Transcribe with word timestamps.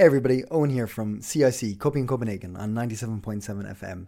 Hey 0.00 0.06
everybody, 0.06 0.44
Owen 0.50 0.70
here 0.70 0.86
from 0.86 1.20
CIC, 1.20 1.78
Coping 1.78 2.06
Copenhagen 2.06 2.56
on 2.56 2.72
97.7 2.72 3.42
FM. 3.78 4.06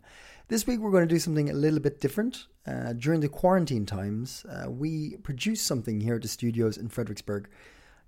This 0.48 0.66
week 0.66 0.80
we're 0.80 0.90
going 0.90 1.06
to 1.06 1.14
do 1.14 1.18
something 1.18 1.50
a 1.50 1.52
little 1.52 1.80
bit 1.80 2.00
different. 2.00 2.46
Uh, 2.66 2.94
during 2.94 3.20
the 3.20 3.28
quarantine 3.28 3.84
times, 3.84 4.46
uh, 4.46 4.70
we 4.70 5.18
produced 5.18 5.66
something 5.66 6.00
here 6.00 6.14
at 6.14 6.22
the 6.22 6.28
studios 6.28 6.78
in 6.78 6.88
Frederiksberg. 6.88 7.44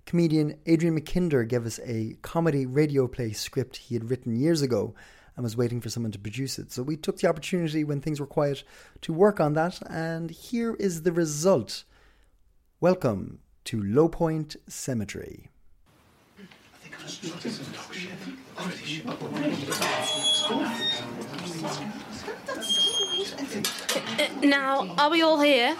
Comedian 0.07 0.57
Adrian 0.65 0.99
McKinder 0.99 1.47
gave 1.47 1.63
us 1.67 1.79
a 1.85 2.17
comedy 2.23 2.65
radio 2.65 3.07
play 3.07 3.33
script 3.33 3.77
he 3.77 3.93
had 3.93 4.09
written 4.09 4.35
years 4.35 4.63
ago 4.63 4.95
and 5.35 5.43
was 5.43 5.55
waiting 5.55 5.79
for 5.79 5.89
someone 5.89 6.11
to 6.11 6.17
produce 6.17 6.57
it. 6.57 6.71
So 6.71 6.81
we 6.81 6.97
took 6.97 7.19
the 7.19 7.29
opportunity 7.29 7.83
when 7.83 8.01
things 8.01 8.19
were 8.19 8.25
quiet 8.25 8.63
to 9.01 9.13
work 9.13 9.39
on 9.39 9.53
that, 9.53 9.79
and 9.87 10.31
here 10.31 10.73
is 10.79 11.03
the 11.03 11.11
result. 11.11 11.83
Welcome 12.79 13.41
to 13.65 13.79
Lowpoint 13.79 14.55
Cemetery. 14.67 15.51
Uh, 24.17 24.27
now, 24.43 24.95
are 24.97 25.09
we 25.09 25.21
all 25.21 25.39
here? 25.39 25.75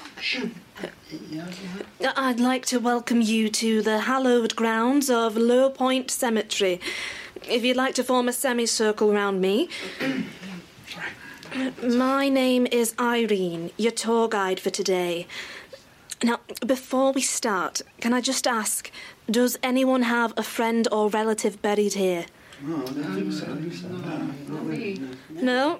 I'd 2.16 2.40
like 2.40 2.66
to 2.68 2.80
welcome 2.80 3.22
you 3.22 3.50
to 3.50 3.82
the 3.82 4.00
hallowed 4.02 4.56
grounds 4.56 5.10
of 5.10 5.36
Lowpoint 5.36 6.10
Cemetery. 6.10 6.80
If 7.48 7.64
you'd 7.64 7.78
like 7.78 7.96
to 7.96 8.04
form 8.04 8.28
a 8.30 8.34
semicircle 8.34 9.12
round 9.12 9.42
me. 9.42 9.70
My 11.84 12.28
name 12.30 12.68
is 12.72 12.94
Irene, 13.00 13.72
your 13.78 13.92
tour 13.92 14.28
guide 14.28 14.60
for 14.60 14.70
today. 14.70 15.28
Now, 16.24 16.40
before 16.66 17.12
we 17.12 17.22
start, 17.22 17.82
can 18.00 18.14
I 18.14 18.22
just 18.22 18.48
ask 18.48 18.90
does 19.30 19.58
anyone 19.64 20.04
have 20.04 20.34
a 20.38 20.44
friend 20.44 20.88
or 20.92 21.10
relative 21.10 21.62
buried 21.62 21.94
here? 21.94 22.26
No? 25.32 25.78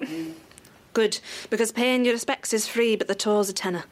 Good, 0.92 1.20
because 1.50 1.72
paying 1.72 2.04
your 2.04 2.14
respects 2.14 2.52
is 2.52 2.66
free, 2.66 2.96
but 2.96 3.06
the 3.08 3.14
tour's 3.14 3.48
a 3.48 3.52
tenner. 3.52 3.84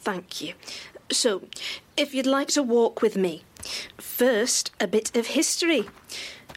Thank 0.00 0.40
you. 0.40 0.54
So, 1.10 1.42
if 1.96 2.14
you'd 2.14 2.26
like 2.26 2.48
to 2.48 2.62
walk 2.62 3.02
with 3.02 3.16
me, 3.16 3.44
first, 3.98 4.72
a 4.80 4.86
bit 4.86 5.16
of 5.16 5.28
history. 5.28 5.86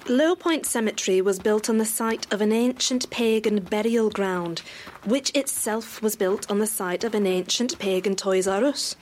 Lowpoint 0.05 0.67
Cemetery 0.67 1.19
was 1.19 1.39
built 1.39 1.67
on 1.67 1.79
the 1.79 1.85
site 1.85 2.31
of 2.31 2.39
an 2.39 2.51
ancient 2.51 3.09
pagan 3.09 3.59
burial 3.59 4.11
ground, 4.11 4.61
which 5.03 5.31
itself 5.33 5.99
was 5.99 6.15
built 6.15 6.49
on 6.51 6.59
the 6.59 6.67
site 6.67 7.03
of 7.03 7.15
an 7.15 7.25
ancient 7.25 7.79
pagan 7.79 8.15
Toys 8.15 8.47
R 8.47 8.63
Us. 8.65 8.95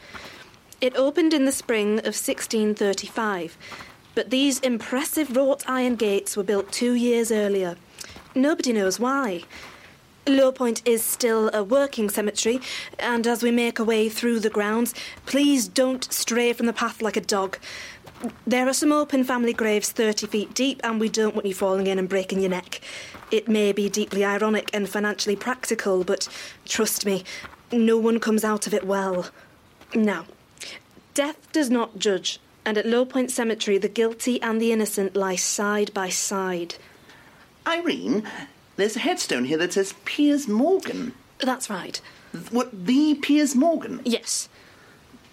It 0.80 0.96
opened 0.96 1.34
in 1.34 1.44
the 1.44 1.52
spring 1.52 2.00
of 2.00 2.16
1635, 2.16 3.58
but 4.16 4.30
these 4.30 4.62
impressive 4.62 5.36
wrought 5.36 5.66
iron 5.68 5.98
gates 5.98 6.38
were 6.38 6.44
built 6.44 6.72
two 6.72 6.94
years 6.94 7.34
earlier. 7.34 7.76
Nobody 8.34 8.72
knows 8.72 8.98
why. 8.98 9.44
Lowpoint 10.26 10.82
is 10.86 11.04
still 11.04 11.50
a 11.54 11.66
working 11.66 12.10
cemetery, 12.10 12.62
and 12.98 13.28
as 13.28 13.44
we 13.44 13.52
make 13.52 13.78
our 13.78 13.86
way 13.86 14.08
through 14.08 14.40
the 14.40 14.50
grounds, 14.50 14.94
please 15.26 15.68
don't 15.68 16.12
stray 16.14 16.54
from 16.54 16.66
the 16.66 16.72
path 16.72 17.02
like 17.02 17.18
a 17.18 17.22
dog. 17.22 17.58
There 18.48 18.70
are 18.70 18.74
some 18.74 18.94
open 18.94 19.26
family 19.26 19.52
graves 19.52 19.92
30 19.92 20.28
feet 20.28 20.54
deep, 20.54 20.80
and 20.84 21.00
we 21.00 21.10
don't 21.10 21.36
want 21.36 21.46
you 21.46 21.54
falling 21.54 21.88
in 21.88 22.00
and 22.00 22.08
breaking 22.08 22.40
your 22.40 22.52
neck. 22.52 22.80
It 23.32 23.50
may 23.50 23.74
be 23.74 23.90
deeply 23.90 24.24
ironic 24.24 24.70
and 24.74 24.88
financially 24.88 25.36
practical, 25.36 26.04
but 26.06 26.30
trust 26.66 27.06
me, 27.06 27.24
no 27.72 27.98
one 27.98 28.20
comes 28.20 28.46
out 28.46 28.66
of 28.66 28.74
it 28.74 28.86
well. 28.86 29.28
Now, 29.94 30.26
death 31.14 31.52
does 31.52 31.70
not 31.70 32.00
judge, 32.00 32.40
and 32.66 32.78
at 32.78 32.86
Lowpoint 32.86 33.30
Cemetery, 33.30 33.78
the 33.78 33.90
guilty 33.90 34.42
and 34.42 34.62
the 34.62 34.72
innocent 34.72 35.16
lie 35.16 35.36
side 35.36 35.94
by 35.94 36.08
side. 36.08 36.76
Irene, 37.68 38.26
there's 38.78 38.96
a 38.96 39.00
headstone 39.00 39.46
here 39.46 39.58
that 39.58 39.74
says 39.74 39.96
Piers 40.06 40.48
Morgan. 40.48 41.14
That's 41.40 41.70
right. 41.70 42.00
What, 42.52 42.86
the 42.86 43.16
Piers 43.16 43.54
Morgan? 43.54 44.02
Yes. 44.06 44.48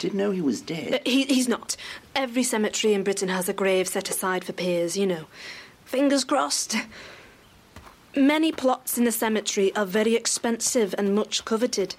Didn't 0.00 0.16
know 0.18 0.30
he 0.30 0.40
was 0.40 0.62
dead. 0.62 0.94
Uh, 0.94 0.98
he, 1.04 1.24
he's 1.24 1.46
not. 1.46 1.76
Every 2.16 2.42
cemetery 2.42 2.94
in 2.94 3.04
Britain 3.04 3.28
has 3.28 3.50
a 3.50 3.52
grave 3.52 3.86
set 3.86 4.08
aside 4.08 4.44
for 4.44 4.54
peers, 4.54 4.96
you 4.96 5.06
know. 5.06 5.26
Fingers 5.84 6.24
crossed. 6.24 6.74
Many 8.16 8.50
plots 8.50 8.96
in 8.96 9.04
the 9.04 9.12
cemetery 9.12 9.76
are 9.76 9.84
very 9.84 10.16
expensive 10.16 10.94
and 10.96 11.14
much 11.14 11.44
coveted. 11.44 11.96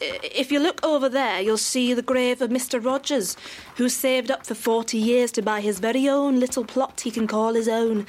If 0.00 0.50
you 0.50 0.58
look 0.58 0.82
over 0.82 1.06
there, 1.10 1.42
you'll 1.42 1.58
see 1.58 1.92
the 1.92 2.00
grave 2.00 2.40
of 2.40 2.48
Mr. 2.48 2.82
Rogers, 2.82 3.36
who 3.76 3.90
saved 3.90 4.30
up 4.30 4.46
for 4.46 4.54
40 4.54 4.96
years 4.96 5.30
to 5.32 5.42
buy 5.42 5.60
his 5.60 5.80
very 5.80 6.08
own 6.08 6.40
little 6.40 6.64
plot 6.64 7.02
he 7.02 7.10
can 7.10 7.26
call 7.26 7.52
his 7.52 7.68
own. 7.68 8.06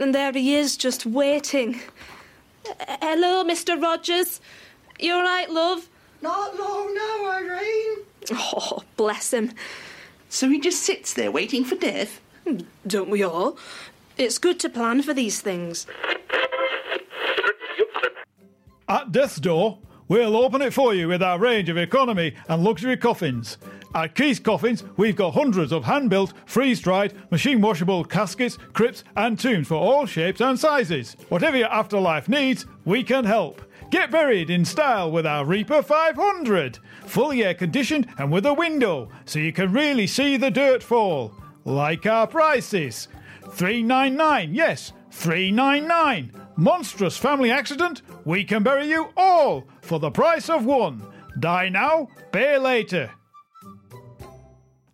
And 0.00 0.12
there 0.12 0.32
he 0.32 0.56
is, 0.56 0.76
just 0.76 1.06
waiting. 1.06 1.80
Hello, 3.00 3.44
Mr. 3.44 3.80
Rogers. 3.80 4.40
You 4.98 5.14
all 5.14 5.22
right, 5.22 5.48
love? 5.48 5.88
Not 6.20 6.58
long 6.58 6.92
now, 6.94 7.30
Irene. 7.30 8.09
Oh, 8.32 8.82
bless 8.96 9.32
him. 9.32 9.52
So 10.28 10.48
he 10.48 10.60
just 10.60 10.82
sits 10.82 11.14
there 11.14 11.30
waiting 11.30 11.64
for 11.64 11.74
death? 11.74 12.20
Don't 12.86 13.10
we 13.10 13.22
all? 13.22 13.58
It's 14.16 14.38
good 14.38 14.60
to 14.60 14.68
plan 14.68 15.02
for 15.02 15.14
these 15.14 15.40
things. 15.40 15.86
At 18.88 19.12
Death's 19.12 19.36
Door, 19.36 19.78
we'll 20.08 20.36
open 20.36 20.62
it 20.62 20.72
for 20.72 20.94
you 20.94 21.08
with 21.08 21.22
our 21.22 21.38
range 21.38 21.68
of 21.68 21.78
economy 21.78 22.34
and 22.48 22.62
luxury 22.64 22.96
coffins. 22.96 23.56
At 23.92 24.14
Keith's 24.14 24.38
Coffins, 24.38 24.84
we've 24.96 25.16
got 25.16 25.34
hundreds 25.34 25.72
of 25.72 25.84
hand 25.84 26.10
built, 26.10 26.32
freeze 26.46 26.80
dried, 26.80 27.12
machine 27.32 27.60
washable 27.60 28.04
caskets, 28.04 28.56
crypts, 28.72 29.02
and 29.16 29.36
tombs 29.36 29.66
for 29.66 29.74
all 29.74 30.06
shapes 30.06 30.40
and 30.40 30.58
sizes. 30.58 31.16
Whatever 31.28 31.56
your 31.56 31.72
afterlife 31.72 32.28
needs, 32.28 32.66
we 32.84 33.02
can 33.02 33.24
help. 33.24 33.62
Get 33.90 34.12
buried 34.12 34.48
in 34.48 34.64
style 34.64 35.10
with 35.10 35.26
our 35.26 35.44
Reaper 35.44 35.82
500. 35.82 36.78
Fully 37.06 37.44
air 37.44 37.54
conditioned 37.54 38.06
and 38.18 38.30
with 38.30 38.46
a 38.46 38.54
window, 38.54 39.08
so 39.24 39.40
you 39.40 39.52
can 39.52 39.72
really 39.72 40.06
see 40.06 40.36
the 40.36 40.52
dirt 40.52 40.84
fall. 40.84 41.34
Like 41.64 42.06
our 42.06 42.28
prices. 42.28 43.08
399, 43.50 44.54
yes, 44.54 44.92
399. 45.10 46.32
Monstrous 46.54 47.16
family 47.16 47.50
accident, 47.50 48.02
we 48.24 48.44
can 48.44 48.62
bury 48.62 48.86
you 48.86 49.08
all 49.16 49.66
for 49.82 49.98
the 49.98 50.10
price 50.12 50.48
of 50.48 50.64
one. 50.64 51.02
Die 51.40 51.68
now, 51.70 52.08
pay 52.30 52.56
later. 52.56 53.10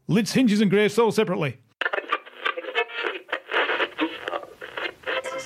Lids, 0.08 0.32
hinges, 0.32 0.60
and 0.60 0.70
graves 0.70 0.94
sold 0.94 1.14
separately. 1.14 1.58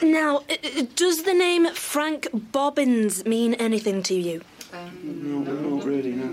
Now, 0.02 0.42
does 0.96 1.22
the 1.24 1.34
name 1.34 1.66
Frank 1.74 2.28
Bobbins 2.32 3.24
mean 3.24 3.54
anything 3.54 4.02
to 4.04 4.14
you? 4.14 4.42
No, 5.02 5.38
not 5.40 5.84
really, 5.84 6.12
no. 6.12 6.32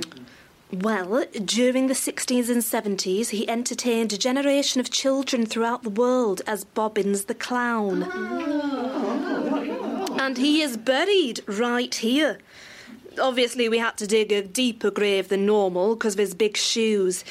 Well, 0.72 1.24
during 1.46 1.88
the 1.88 1.94
60s 1.94 2.50
and 2.50 2.62
70s, 2.62 3.30
he 3.30 3.48
entertained 3.48 4.12
a 4.12 4.18
generation 4.18 4.82
of 4.82 4.90
children 4.90 5.46
throughout 5.46 5.84
the 5.84 5.90
world 5.90 6.42
as 6.46 6.66
Bobbins 6.66 7.26
the 7.26 7.34
Clown. 7.34 8.04
And 10.20 10.38
he 10.38 10.62
is 10.62 10.76
buried 10.76 11.42
right 11.48 11.96
here. 11.96 12.40
Obviously, 13.20 13.70
we 13.70 13.78
had 13.78 13.98
to 13.98 14.08
dig 14.08 14.32
a 14.34 14.42
deeper 14.42 14.92
grave 14.92 15.30
than 15.30 15.46
normal 15.46 15.96
because 15.96 16.16
of 16.16 16.20
his 16.20 16.34
big 16.34 16.58
shoes. 16.58 17.24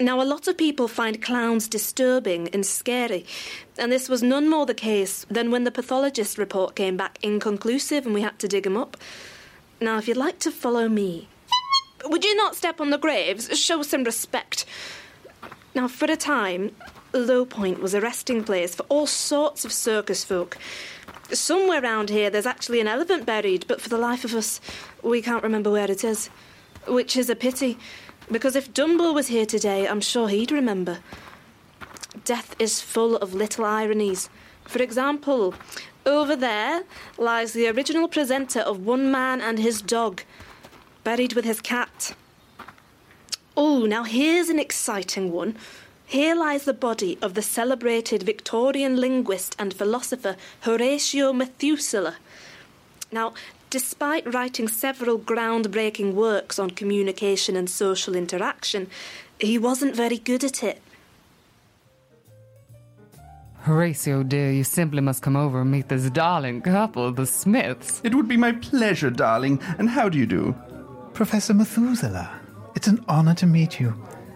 Now, 0.00 0.22
a 0.22 0.24
lot 0.24 0.46
of 0.46 0.56
people 0.56 0.86
find 0.86 1.20
clowns 1.20 1.66
disturbing 1.68 2.48
and 2.50 2.64
scary, 2.64 3.26
and 3.76 3.90
this 3.90 4.08
was 4.08 4.22
none 4.22 4.48
more 4.48 4.64
the 4.64 4.72
case 4.72 5.26
than 5.28 5.50
when 5.50 5.64
the 5.64 5.72
pathologist 5.72 6.38
report 6.38 6.76
came 6.76 6.96
back 6.96 7.18
inconclusive 7.20 8.06
and 8.06 8.14
we 8.14 8.22
had 8.22 8.38
to 8.38 8.46
dig 8.46 8.64
him 8.64 8.76
up. 8.76 8.96
Now, 9.80 9.98
if 9.98 10.06
you'd 10.06 10.16
like 10.16 10.38
to 10.40 10.52
follow 10.52 10.88
me, 10.88 11.28
would 12.04 12.24
you 12.24 12.36
not 12.36 12.54
step 12.54 12.80
on 12.80 12.90
the 12.90 12.98
graves? 12.98 13.58
Show 13.58 13.82
some 13.82 14.04
respect. 14.04 14.64
Now, 15.74 15.88
for 15.88 16.04
a 16.04 16.16
time, 16.16 16.76
Lowpoint 17.12 17.80
was 17.80 17.92
a 17.92 18.00
resting 18.00 18.44
place 18.44 18.76
for 18.76 18.84
all 18.88 19.06
sorts 19.06 19.64
of 19.64 19.72
circus 19.72 20.22
folk. 20.22 20.58
Somewhere 21.32 21.82
round 21.82 22.08
here, 22.08 22.30
there's 22.30 22.46
actually 22.46 22.80
an 22.80 22.86
elephant 22.86 23.26
buried, 23.26 23.66
but 23.66 23.80
for 23.80 23.88
the 23.88 23.98
life 23.98 24.24
of 24.24 24.34
us, 24.34 24.60
we 25.02 25.22
can't 25.22 25.42
remember 25.42 25.70
where 25.72 25.90
it 25.90 26.04
is. 26.04 26.30
Which 26.86 27.16
is 27.16 27.28
a 27.28 27.36
pity, 27.36 27.78
because 28.30 28.56
if 28.56 28.72
Dumbo 28.72 29.14
was 29.14 29.28
here 29.28 29.46
today, 29.46 29.86
I'm 29.86 30.00
sure 30.00 30.28
he'd 30.28 30.52
remember. 30.52 30.98
death 32.24 32.54
is 32.58 32.80
full 32.80 33.16
of 33.16 33.32
little 33.32 33.64
ironies. 33.64 34.28
For 34.64 34.82
example, 34.82 35.54
over 36.04 36.36
there 36.36 36.82
lies 37.16 37.52
the 37.52 37.68
original 37.68 38.08
presenter 38.08 38.60
of 38.60 38.84
One 38.84 39.10
Man 39.10 39.40
and 39.40 39.58
His 39.58 39.80
Dog, 39.80 40.22
buried 41.04 41.32
with 41.32 41.44
his 41.44 41.60
cat. 41.60 42.14
Oh, 43.56 43.86
now 43.86 44.04
here's 44.04 44.50
an 44.50 44.58
exciting 44.58 45.32
one. 45.32 45.56
Here 46.04 46.34
lies 46.34 46.64
the 46.64 46.72
body 46.72 47.18
of 47.20 47.34
the 47.34 47.42
celebrated 47.42 48.22
Victorian 48.22 48.96
linguist 48.96 49.56
and 49.58 49.74
philosopher 49.74 50.36
Horatio 50.60 51.32
Methuselah. 51.32 52.16
Now, 53.10 53.34
despite 53.70 54.32
writing 54.32 54.68
several 54.68 55.18
groundbreaking 55.18 56.14
works 56.14 56.58
on 56.58 56.70
communication 56.70 57.56
and 57.56 57.68
social 57.68 58.16
interaction, 58.16 58.88
he 59.40 59.58
wasn't 59.58 59.94
very 59.94 60.18
good 60.18 60.44
at 60.44 60.62
it. 60.62 60.80
Horatio, 63.62 64.22
dear, 64.22 64.50
you 64.50 64.64
simply 64.64 65.00
must 65.00 65.22
come 65.22 65.36
over 65.36 65.60
and 65.60 65.70
meet 65.70 65.88
this 65.88 66.08
darling 66.10 66.62
couple, 66.62 67.12
the 67.12 67.26
Smiths. 67.26 68.00
It 68.02 68.14
would 68.14 68.26
be 68.26 68.36
my 68.36 68.52
pleasure, 68.52 69.10
darling. 69.10 69.60
And 69.78 69.90
how 69.90 70.08
do 70.08 70.16
you 70.16 70.26
do? 70.26 70.54
Professor 71.12 71.52
Methuselah, 71.52 72.30
it's 72.74 72.86
an 72.86 73.04
honor 73.08 73.34
to 73.34 73.46
meet 73.46 73.78
you. 73.78 73.94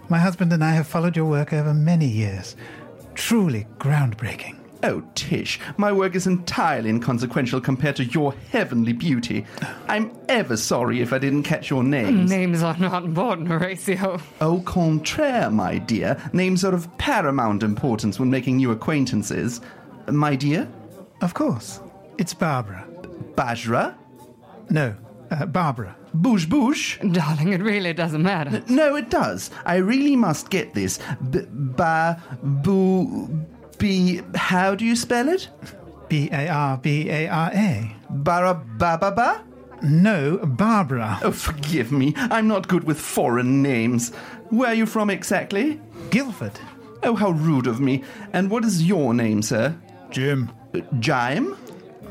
My 0.08 0.19
husband 0.19 0.52
and 0.52 0.62
I 0.62 0.73
have 0.73 0.87
followed 0.87 1.17
your 1.17 1.25
work 1.25 1.52
over 1.52 1.73
many 1.73 2.06
years. 2.06 2.56
Truly 3.14 3.67
groundbreaking. 3.79 4.62
Oh, 4.84 5.02
Tish, 5.14 5.61
my 5.76 5.93
work 5.93 6.17
is 6.17 6.26
entirely 6.26 6.90
inconsequential 6.90 7.61
compared 7.61 7.96
to 7.96 8.05
your 8.05 8.34
heavenly 8.50 8.93
beauty. 8.93 9.46
I'm 9.88 10.11
ever 10.29 10.56
sorry 10.56 11.00
if 11.00 11.12
I 11.12 11.19
didn't 11.19 11.44
catch 11.44 11.70
your 11.70 11.84
names. 11.84 12.29
Names 12.31 12.62
are 12.64 12.76
not 12.76 13.05
important, 13.05 13.46
Horatio. 13.49 14.20
Au 14.40 14.61
contraire, 14.61 15.50
my 15.50 15.79
dear. 15.79 16.17
Names 16.32 16.64
are 16.64 16.75
of 16.75 16.88
paramount 16.99 17.62
importance 17.62 18.19
when 18.19 18.29
making 18.31 18.56
new 18.56 18.73
acquaintances. 18.73 19.61
My 20.08 20.34
dear? 20.34 20.69
Of 21.20 21.34
course. 21.34 21.81
It's 22.19 22.34
Barbara. 22.34 22.84
Bajra? 23.37 23.94
No, 24.70 24.96
uh, 25.31 25.46
Barbara. 25.46 25.96
Bouche 26.14 26.46
Bouche? 26.46 26.99
Darling, 27.12 27.52
it 27.52 27.62
really 27.62 27.93
doesn't 27.93 28.23
matter. 28.23 28.62
No, 28.69 28.96
it 28.96 29.08
does. 29.11 29.50
I 29.64 29.76
really 29.76 30.17
must 30.17 30.50
get 30.50 30.75
this. 30.75 30.99
B- 31.31 31.46
ba, 31.49 32.20
boo, 32.43 33.29
be. 33.78 34.20
How 34.34 34.74
do 34.74 34.84
you 34.84 34.96
spell 34.96 35.28
it? 35.28 35.48
B 36.08 36.28
A 36.32 36.48
R 36.48 36.76
B 36.78 37.08
A 37.10 37.28
R 37.28 37.50
A. 37.52 37.96
Barababa? 38.10 39.42
No, 39.82 40.38
Barbara. 40.38 41.19
Oh, 41.22 41.32
forgive 41.32 41.90
me. 41.90 42.14
I'm 42.16 42.46
not 42.46 42.69
good 42.69 42.84
with 42.84 43.00
foreign 43.00 43.62
names. 43.62 44.14
Where 44.50 44.69
are 44.69 44.74
you 44.74 44.86
from 44.86 45.10
exactly? 45.10 45.80
Guildford. 46.10 46.52
Oh, 47.02 47.16
how 47.16 47.30
rude 47.30 47.66
of 47.66 47.80
me. 47.80 48.04
And 48.32 48.48
what 48.48 48.64
is 48.64 48.84
your 48.84 49.12
name, 49.12 49.42
sir? 49.42 49.74
Jim. 50.10 50.52
Uh, 50.72 50.80
Jime? 51.00 51.56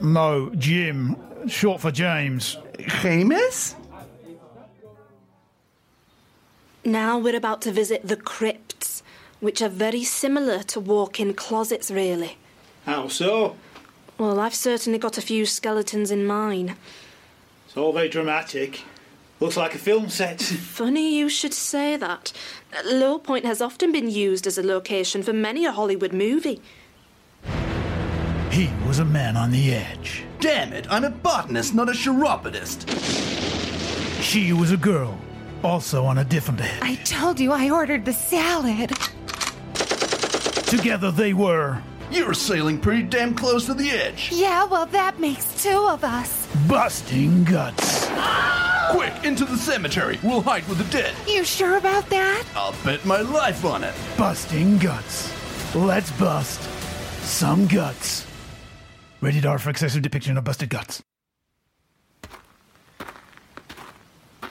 No, 0.01 0.49
Jim. 0.55 1.15
Short 1.47 1.79
for 1.79 1.91
James. 1.91 2.57
James? 3.01 3.75
Now 6.83 7.19
we're 7.19 7.35
about 7.35 7.61
to 7.61 7.71
visit 7.71 8.07
the 8.07 8.17
crypts, 8.17 9.00
which 9.41 9.61
are 9.61 9.69
very 9.69 10.03
similar 10.03 10.63
to 10.63 10.79
walk 10.79 11.19
in 11.19 11.33
closets, 11.33 11.91
really. 11.91 12.38
How 12.85 13.09
so? 13.09 13.57
Well, 14.17 14.39
I've 14.39 14.55
certainly 14.55 14.99
got 14.99 15.17
a 15.17 15.21
few 15.21 15.45
skeletons 15.45 16.11
in 16.11 16.25
mine. 16.25 16.75
It's 17.65 17.75
all 17.75 17.91
very 17.91 18.07
dramatic. 18.07 18.83
Looks 19.39 19.57
like 19.57 19.73
a 19.73 19.79
film 19.79 20.09
set. 20.09 20.39
Funny 20.41 21.17
you 21.17 21.27
should 21.27 21.53
say 21.53 21.97
that. 21.97 22.31
Lowpoint 22.85 23.43
has 23.43 23.61
often 23.61 23.91
been 23.91 24.09
used 24.09 24.45
as 24.45 24.59
a 24.59 24.63
location 24.63 25.23
for 25.23 25.33
many 25.33 25.65
a 25.65 25.71
Hollywood 25.71 26.13
movie. 26.13 26.61
He 28.51 28.69
was 28.87 28.99
a 28.99 29.05
man 29.05 29.35
on 29.37 29.49
the 29.49 29.73
edge. 29.73 30.23
Damn 30.39 30.73
it, 30.73 30.85
I'm 30.91 31.05
a 31.05 31.09
botanist, 31.09 31.73
not 31.73 31.89
a 31.89 31.94
chiropodist. 31.94 32.87
She 34.21 34.53
was 34.53 34.71
a 34.71 34.77
girl, 34.77 35.17
also 35.63 36.05
on 36.05 36.19
a 36.19 36.23
different 36.23 36.61
edge. 36.61 36.81
I 36.81 36.95
told 36.95 37.39
you 37.39 37.51
I 37.51 37.71
ordered 37.71 38.05
the 38.05 38.13
salad. 38.13 38.91
Together 40.71 41.12
they 41.12 41.33
were 41.33 41.83
You're 42.09 42.33
sailing 42.33 42.79
pretty 42.79 43.03
damn 43.03 43.35
close 43.35 43.65
to 43.65 43.73
the 43.73 43.91
edge. 43.91 44.29
Yeah, 44.31 44.63
well, 44.63 44.85
that 44.85 45.19
makes 45.19 45.62
two 45.62 45.85
of 45.89 46.06
us. 46.06 46.47
busting 46.65 47.44
guts. 47.44 48.07
Quick, 48.91 49.13
into 49.25 49.44
the 49.44 49.57
cemetery. 49.57 50.18
We'll 50.23 50.41
hide 50.41 50.65
with 50.69 50.77
the 50.77 50.85
dead. 50.85 51.13
You 51.27 51.44
sure 51.44 51.75
about 51.75 52.09
that? 52.09 52.45
I'll 52.56 52.73
bet 52.85 53.03
my 53.06 53.19
life 53.19 53.65
on 53.65 53.83
it. 53.83 53.94
Busting 54.18 54.77
guts. 54.77 55.29
Let's 55.75 56.09
bust 56.12 56.62
some 57.21 57.68
guts. 57.68 58.25
Rated 59.19 59.45
R 59.45 59.59
for 59.59 59.71
excessive 59.71 60.01
depiction 60.01 60.38
of 60.38 60.45
busted 60.45 60.69
guts. 60.69 61.03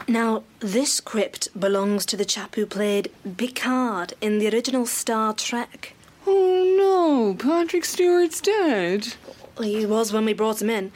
Now, 0.06 0.42
this 0.58 1.00
crypt 1.00 1.48
belongs 1.58 2.04
to 2.06 2.16
the 2.18 2.26
chap 2.26 2.56
who 2.56 2.66
played 2.66 3.10
Picard 3.38 4.12
in 4.20 4.38
the 4.38 4.50
original 4.50 4.84
Star 4.84 5.32
Trek. 5.32 5.94
Oh 6.32 6.76
no, 6.78 7.34
Patrick 7.34 7.84
Stewart's 7.84 8.40
dead. 8.40 9.14
He 9.60 9.84
was 9.84 10.12
when 10.12 10.24
we 10.24 10.32
brought 10.32 10.62
him 10.62 10.70
in. 10.70 10.92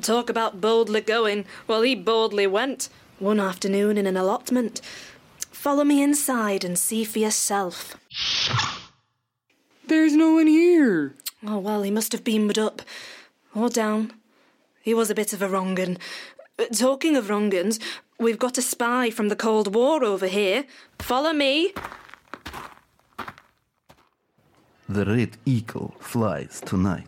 Talk 0.00 0.30
about 0.30 0.62
boldly 0.62 1.02
going. 1.02 1.44
Well, 1.66 1.82
he 1.82 1.94
boldly 1.94 2.46
went. 2.46 2.88
One 3.18 3.38
afternoon 3.38 3.98
in 3.98 4.06
an 4.06 4.16
allotment. 4.16 4.80
Follow 5.50 5.84
me 5.84 6.02
inside 6.02 6.64
and 6.64 6.78
see 6.78 7.04
for 7.04 7.18
yourself. 7.18 7.98
There's 9.86 10.14
no 10.14 10.32
one 10.32 10.46
here. 10.46 11.14
Oh, 11.46 11.58
well, 11.58 11.82
he 11.82 11.90
must 11.90 12.12
have 12.12 12.24
beamed 12.24 12.58
up. 12.58 12.80
Or 13.54 13.68
down. 13.68 14.14
He 14.80 14.94
was 14.94 15.10
a 15.10 15.14
bit 15.14 15.34
of 15.34 15.42
a 15.42 15.48
wrong 15.48 15.78
un. 15.78 15.98
Uh, 16.58 16.64
Talking 16.72 17.16
of 17.16 17.28
wrong 17.28 17.54
uns, 17.54 17.78
we've 18.18 18.38
got 18.38 18.56
a 18.56 18.62
spy 18.62 19.10
from 19.10 19.28
the 19.28 19.36
Cold 19.36 19.74
War 19.74 20.02
over 20.02 20.26
here. 20.26 20.64
Follow 20.98 21.34
me. 21.34 21.74
The 24.90 25.04
red 25.06 25.36
eagle 25.46 25.94
flies 26.00 26.60
tonight. 26.66 27.06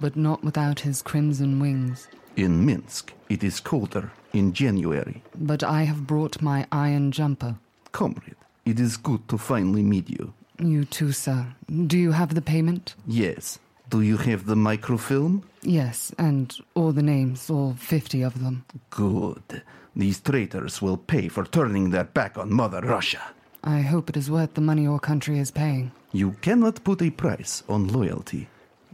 But 0.00 0.16
not 0.16 0.42
without 0.42 0.80
his 0.80 1.02
crimson 1.02 1.60
wings. 1.60 2.08
In 2.34 2.66
Minsk, 2.66 3.12
it 3.28 3.44
is 3.44 3.60
colder 3.60 4.10
in 4.32 4.52
January. 4.52 5.22
But 5.36 5.62
I 5.62 5.84
have 5.84 6.04
brought 6.04 6.42
my 6.42 6.66
iron 6.72 7.12
jumper. 7.12 7.54
Comrade, 7.92 8.34
it 8.64 8.80
is 8.80 8.96
good 8.96 9.28
to 9.28 9.38
finally 9.38 9.84
meet 9.84 10.10
you. 10.10 10.34
You 10.58 10.84
too, 10.84 11.12
sir. 11.12 11.46
Do 11.86 11.96
you 11.96 12.10
have 12.10 12.34
the 12.34 12.42
payment? 12.42 12.96
Yes. 13.06 13.60
Do 13.88 14.00
you 14.00 14.16
have 14.16 14.46
the 14.46 14.56
microfilm? 14.56 15.44
Yes, 15.62 16.12
and 16.18 16.52
all 16.74 16.90
the 16.90 17.04
names, 17.04 17.48
all 17.48 17.74
fifty 17.74 18.22
of 18.22 18.42
them. 18.42 18.64
Good. 18.90 19.62
These 19.94 20.18
traitors 20.22 20.82
will 20.82 20.96
pay 20.96 21.28
for 21.28 21.44
turning 21.44 21.90
their 21.90 22.02
back 22.18 22.36
on 22.36 22.52
Mother 22.52 22.80
Russia. 22.80 23.22
I 23.62 23.82
hope 23.82 24.10
it 24.10 24.16
is 24.16 24.28
worth 24.28 24.54
the 24.54 24.60
money 24.60 24.82
your 24.82 24.98
country 24.98 25.38
is 25.38 25.52
paying. 25.52 25.92
You 26.12 26.32
cannot 26.42 26.84
put 26.84 27.02
a 27.02 27.10
price 27.10 27.62
on 27.68 27.88
loyalty. 27.88 28.48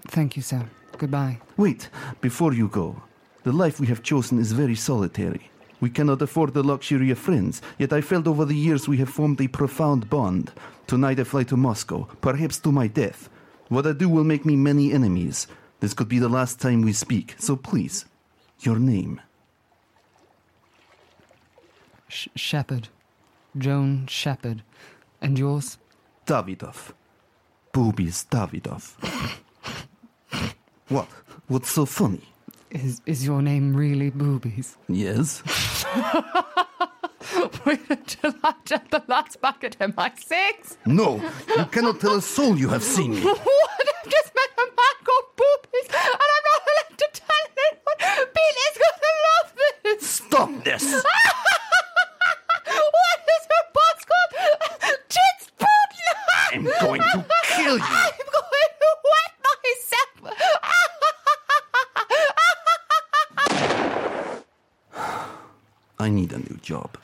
Thank 0.07 0.37
you, 0.37 0.43
sir. 0.43 0.65
Goodbye. 0.97 1.39
Wait, 1.57 1.91
before 2.21 2.53
you 2.55 2.69
go. 2.69 3.03
The 3.43 3.53
life 3.53 3.81
we 3.81 3.87
have 3.89 4.03
chosen 4.03 4.39
is 4.39 4.53
very 4.53 4.75
solitary. 4.75 5.51
We 5.81 5.91
cannot 5.91 6.23
afford 6.23 6.55
the 6.55 6.63
luxury 6.63 7.11
of 7.11 7.19
friends, 7.19 7.63
yet 7.79 7.93
I 7.93 8.01
felt 8.01 8.27
over 8.27 8.45
the 8.45 8.55
years 8.57 8.89
we 8.89 8.97
have 8.99 9.09
formed 9.09 9.41
a 9.41 9.49
profound 9.49 10.11
bond. 10.11 10.53
Tonight 10.87 11.21
I 11.21 11.25
fly 11.25 11.45
to 11.45 11.57
Moscow, 11.57 12.09
perhaps 12.21 12.59
to 12.61 12.73
my 12.73 12.89
death. 12.89 13.29
What 13.69 13.87
I 13.87 13.93
do 13.93 14.09
will 14.09 14.25
make 14.25 14.45
me 14.45 14.57
many 14.57 14.93
enemies. 14.93 15.47
This 15.81 15.95
could 15.95 16.09
be 16.09 16.19
the 16.19 16.29
last 16.29 16.61
time 16.61 16.83
we 16.83 16.93
speak, 16.93 17.37
so 17.39 17.55
please, 17.55 18.07
your 18.61 18.79
name. 18.79 19.21
Sh- 22.09 22.29
Shepherd. 22.35 22.89
Joan 23.57 24.07
Shepherd. 24.09 24.63
And 25.21 25.39
yours? 25.39 25.79
Davidov. 26.27 26.93
Boobies 27.79 28.27
Davidov. 28.29 28.83
what? 30.89 31.07
What's 31.47 31.71
so 31.71 31.87
funny? 31.87 32.23
Is 32.73 33.01
is 33.07 33.25
your 33.25 33.41
name 33.41 33.73
really 33.77 34.11
Boobies? 34.11 34.75
Yes? 34.89 35.45
Wait 37.65 37.81
until 37.89 38.35
I 38.43 38.53
tell 38.65 38.83
the 38.91 39.05
last 39.07 39.41
bucket 39.41 39.77
in 39.81 39.93
MI6. 39.93 40.77
No, 40.87 41.23
you 41.57 41.65
cannot 41.67 42.01
tell 42.01 42.17
a 42.17 42.21
soul 42.21 42.59
you 42.59 42.69
have 42.69 42.83
seen 42.83 43.13
me. 43.15 43.23
What? 43.23 43.39
I've 43.39 44.11
just 44.11 44.35
met 44.35 44.51
a 44.59 44.67
man 44.81 44.97
called 45.07 45.29
Boobies, 45.39 45.89
and 45.95 46.31
I'm 46.35 46.45
not 46.51 46.63
allowed 46.71 46.99
to 46.99 47.07
tell 47.15 47.45
anyone. 47.67 47.99
Billy's 48.35 48.77
gonna 48.83 49.15
love 49.29 49.49
this. 49.85 50.03
Stop 50.19 50.51
this! 50.65 50.85
what 52.97 53.21
is 53.35 53.45
her 53.53 53.65
boss 53.77 53.99
called? 54.11 54.33
Tits 55.09 55.45
Putin. 55.61 56.17
I'm 56.53 56.65
going 56.81 57.01
to 57.03 57.25
kill 57.49 57.77
you! 57.77 57.85
I'm 57.85 58.29
going 58.39 58.73
to 58.83 58.91
wet 59.11 59.33
myself. 59.47 60.13
I 66.09 66.11
need 66.11 66.33
a 66.33 66.38
new 66.38 66.59
job. 66.62 66.97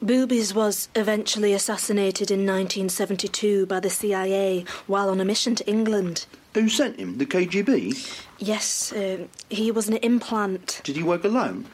Boobies 0.00 0.54
was 0.54 0.88
eventually 0.94 1.52
assassinated 1.52 2.30
in 2.30 2.38
1972 2.46 3.66
by 3.66 3.80
the 3.80 3.90
CIA 3.90 4.64
while 4.86 5.10
on 5.10 5.20
a 5.20 5.26
mission 5.26 5.54
to 5.56 5.68
England. 5.68 6.24
Who 6.54 6.70
sent 6.70 6.98
him? 6.98 7.18
The 7.18 7.26
KGB? 7.26 8.18
Yes, 8.38 8.94
uh, 8.94 9.26
he 9.50 9.70
was 9.70 9.90
an 9.90 9.98
implant. 9.98 10.80
Did 10.84 10.96
he 10.96 11.02
work 11.02 11.22
alone? 11.22 11.66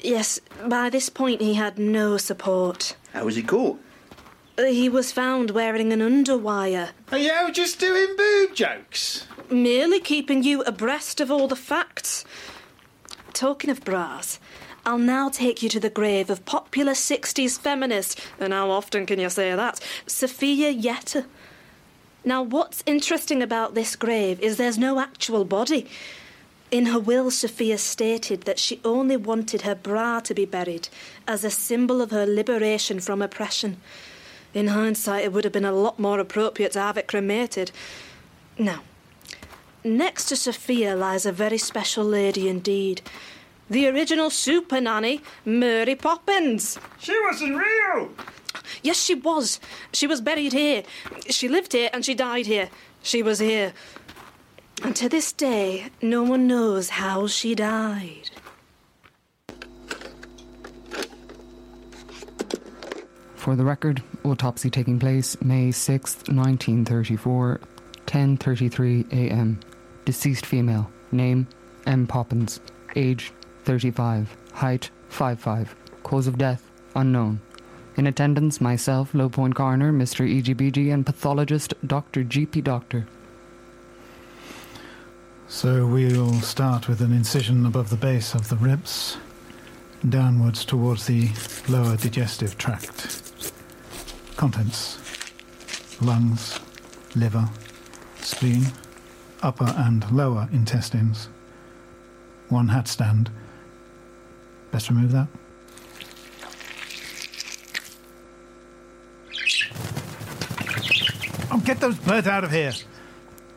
Yes, 0.00 0.40
by 0.68 0.90
this 0.90 1.08
point 1.08 1.40
he 1.40 1.54
had 1.54 1.78
no 1.78 2.18
support. 2.18 2.96
How 3.14 3.24
was 3.24 3.36
he 3.36 3.42
caught? 3.42 3.80
Uh, 4.58 4.64
He 4.64 4.90
was 4.90 5.10
found 5.10 5.52
wearing 5.52 5.90
an 5.90 6.00
underwire, 6.00 6.90
Are 7.10 7.16
you 7.18 7.50
just 7.50 7.80
doing 7.80 8.08
boob 8.14 8.54
jokes? 8.54 9.26
merely 9.50 10.00
keeping 10.00 10.42
you 10.44 10.60
abreast 10.64 11.18
of 11.22 11.30
all 11.30 11.48
the 11.48 11.56
facts. 11.56 12.26
Talking 13.32 13.70
of 13.70 13.84
bras, 13.84 14.38
I'll 14.84 14.98
now 14.98 15.28
take 15.28 15.62
you 15.62 15.68
to 15.70 15.80
the 15.80 15.90
grave 15.90 16.30
of 16.30 16.44
popular 16.44 16.92
60s 16.92 17.58
feminist, 17.58 18.20
and 18.38 18.52
how 18.52 18.70
often 18.70 19.06
can 19.06 19.20
you 19.20 19.30
say 19.30 19.54
that? 19.54 19.80
Sophia 20.06 20.70
Yetta. 20.70 21.26
Now, 22.24 22.42
what's 22.42 22.82
interesting 22.86 23.42
about 23.42 23.74
this 23.74 23.96
grave 23.96 24.40
is 24.40 24.56
there's 24.56 24.78
no 24.78 25.00
actual 25.00 25.44
body. 25.44 25.88
In 26.70 26.86
her 26.86 27.00
will, 27.00 27.30
Sophia 27.30 27.78
stated 27.78 28.42
that 28.42 28.58
she 28.58 28.80
only 28.84 29.16
wanted 29.16 29.62
her 29.62 29.74
bra 29.74 30.20
to 30.20 30.34
be 30.34 30.44
buried 30.44 30.88
as 31.26 31.44
a 31.44 31.50
symbol 31.50 32.00
of 32.00 32.10
her 32.10 32.26
liberation 32.26 33.00
from 33.00 33.22
oppression. 33.22 33.78
In 34.54 34.68
hindsight, 34.68 35.24
it 35.24 35.32
would 35.32 35.44
have 35.44 35.52
been 35.52 35.64
a 35.64 35.72
lot 35.72 35.98
more 35.98 36.18
appropriate 36.18 36.72
to 36.72 36.80
have 36.80 36.96
it 36.96 37.08
cremated. 37.08 37.72
Now, 38.58 38.82
next 39.84 40.26
to 40.26 40.36
Sophia 40.36 40.94
lies 40.96 41.26
a 41.26 41.32
very 41.32 41.58
special 41.58 42.04
lady 42.04 42.48
indeed. 42.48 43.02
The 43.68 43.86
original 43.88 44.30
super 44.30 44.80
nanny, 44.80 45.22
Mary 45.44 45.94
Poppins. 45.94 46.78
She 46.98 47.18
wasn't 47.20 47.56
real. 47.56 48.10
Yes, 48.82 49.00
she 49.00 49.14
was. 49.14 49.60
She 49.92 50.06
was 50.06 50.20
buried 50.20 50.52
here. 50.52 50.82
She 51.28 51.48
lived 51.48 51.72
here 51.72 51.90
and 51.92 52.04
she 52.04 52.14
died 52.14 52.46
here. 52.46 52.68
She 53.02 53.22
was 53.22 53.38
here. 53.38 53.72
And 54.82 54.96
to 54.96 55.08
this 55.08 55.32
day, 55.32 55.90
no 56.02 56.22
one 56.22 56.46
knows 56.46 56.90
how 56.90 57.26
she 57.26 57.54
died. 57.54 58.30
For 63.36 63.56
the 63.56 63.64
record, 63.64 64.02
autopsy 64.24 64.68
taking 64.68 64.98
place 64.98 65.40
May 65.42 65.68
6th, 65.68 66.28
1934, 66.28 67.60
10:33 68.06 69.12
a.m. 69.12 69.60
Deceased 70.04 70.46
female. 70.46 70.90
Name 71.12 71.46
M 71.86 72.06
Poppins. 72.06 72.60
Age 72.96 73.32
35. 73.64 74.36
Height 74.52 74.90
5'5. 75.10 75.68
Cause 76.02 76.26
of 76.26 76.38
death 76.38 76.70
unknown. 76.94 77.40
In 77.96 78.06
attendance, 78.06 78.60
myself, 78.60 79.12
Lowpoint 79.12 79.54
Coroner, 79.54 79.92
Mr. 79.92 80.26
EGBG, 80.26 80.92
and 80.92 81.04
pathologist 81.04 81.74
Dr. 81.86 82.24
GP 82.24 82.64
Doctor. 82.64 83.06
So 85.48 85.86
we'll 85.86 86.40
start 86.40 86.88
with 86.88 87.00
an 87.00 87.12
incision 87.12 87.66
above 87.66 87.90
the 87.90 87.96
base 87.96 88.34
of 88.34 88.48
the 88.48 88.56
ribs, 88.56 89.18
downwards 90.08 90.64
towards 90.64 91.06
the 91.06 91.30
lower 91.68 91.96
digestive 91.96 92.56
tract. 92.56 93.52
Contents 94.36 94.98
lungs, 96.00 96.58
liver, 97.14 97.46
spleen, 98.20 98.64
upper 99.42 99.72
and 99.76 100.10
lower 100.10 100.48
intestines. 100.52 101.28
One 102.48 102.68
hat 102.68 102.88
stand. 102.88 103.30
Best 104.72 104.88
remove 104.88 105.12
that. 105.12 105.28
Oh, 111.52 111.60
get 111.64 111.80
those 111.80 111.98
birds 111.98 112.28
out 112.28 112.44
of 112.44 112.52
here! 112.52 112.72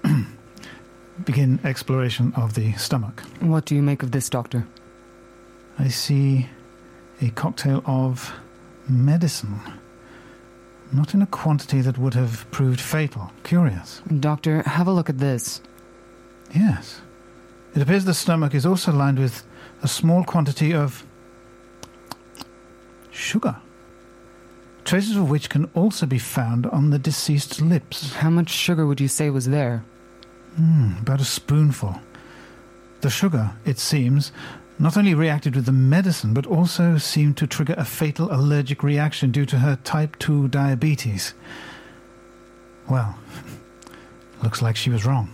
Begin 1.26 1.60
exploration 1.64 2.34
of 2.36 2.56
the 2.56 2.74
stomach. 2.74 3.22
What 3.40 3.66
do 3.66 3.76
you 3.76 3.84
make 3.84 4.02
of 4.02 4.12
this, 4.12 4.30
Doctor? 4.30 4.68
I 5.78 5.90
see 5.90 6.48
a 7.22 7.30
cocktail 7.30 7.84
of 7.86 8.34
medicine. 8.88 9.60
Not 10.92 11.14
in 11.14 11.22
a 11.22 11.28
quantity 11.28 11.82
that 11.82 11.98
would 11.98 12.14
have 12.14 12.50
proved 12.52 12.82
fatal. 12.82 13.32
Curious. 13.44 14.02
Doctor, 14.20 14.62
have 14.64 14.88
a 14.88 14.92
look 14.92 15.10
at 15.10 15.20
this. 15.20 15.62
Yes. 16.54 17.02
It 17.76 17.82
appears 17.82 18.06
the 18.06 18.14
stomach 18.14 18.54
is 18.54 18.66
also 18.66 18.92
lined 18.92 19.20
with 19.20 19.44
a 19.82 19.88
small 19.88 20.24
quantity 20.24 20.74
of 20.74 21.06
sugar. 23.12 23.58
Traces 24.86 25.16
of 25.16 25.30
which 25.30 25.50
can 25.50 25.70
also 25.74 26.06
be 26.06 26.20
found 26.20 26.66
on 26.68 26.90
the 26.90 27.00
deceased's 27.00 27.62
lips. 27.62 28.14
How 28.16 28.30
much 28.30 28.50
sugar 28.50 28.86
would 28.86 29.00
you 29.00 29.08
say 29.08 29.30
was 29.30 29.50
there? 29.50 29.84
Hmm, 30.56 30.98
about 31.02 31.22
a 31.22 31.26
spoonful. 31.26 32.00
The 33.02 33.10
sugar, 33.10 33.52
it 33.66 33.80
seems, 33.80 34.32
not 34.78 34.98
only 34.98 35.14
reacted 35.14 35.56
with 35.56 35.66
the 35.66 35.72
medicine, 35.72 36.34
but 36.34 36.46
also 36.46 36.98
seemed 36.98 37.38
to 37.38 37.48
trigger 37.48 37.76
a 37.78 37.86
fatal 37.86 38.32
allergic 38.32 38.84
reaction 38.84 39.32
due 39.32 39.46
to 39.46 39.60
her 39.60 39.78
type 39.84 40.18
2 40.20 40.50
diabetes. 40.50 41.34
Well, 42.90 43.18
looks 44.44 44.62
like 44.62 44.76
she 44.76 44.90
was 44.90 45.06
wrong. 45.06 45.34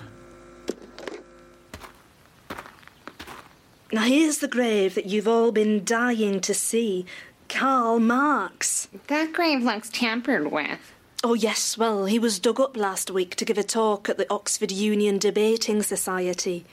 Now, 3.92 4.04
here's 4.04 4.38
the 4.38 4.48
grave 4.48 4.94
that 4.94 5.08
you've 5.08 5.28
all 5.28 5.52
been 5.52 5.84
dying 5.84 6.42
to 6.42 6.54
see 6.54 7.08
Karl 7.48 8.00
Marx. 8.00 8.88
That 9.08 9.34
grave 9.34 9.64
looks 9.64 9.90
tampered 9.90 10.52
with. 10.52 10.94
Oh, 11.24 11.34
yes, 11.34 11.76
well, 11.76 12.06
he 12.06 12.20
was 12.20 12.40
dug 12.40 12.60
up 12.60 12.78
last 12.78 13.10
week 13.10 13.36
to 13.36 13.46
give 13.46 13.58
a 13.58 13.64
talk 13.64 14.08
at 14.08 14.18
the 14.18 14.32
Oxford 14.32 14.72
Union 14.72 15.18
Debating 15.18 15.82
Society. 15.82 16.66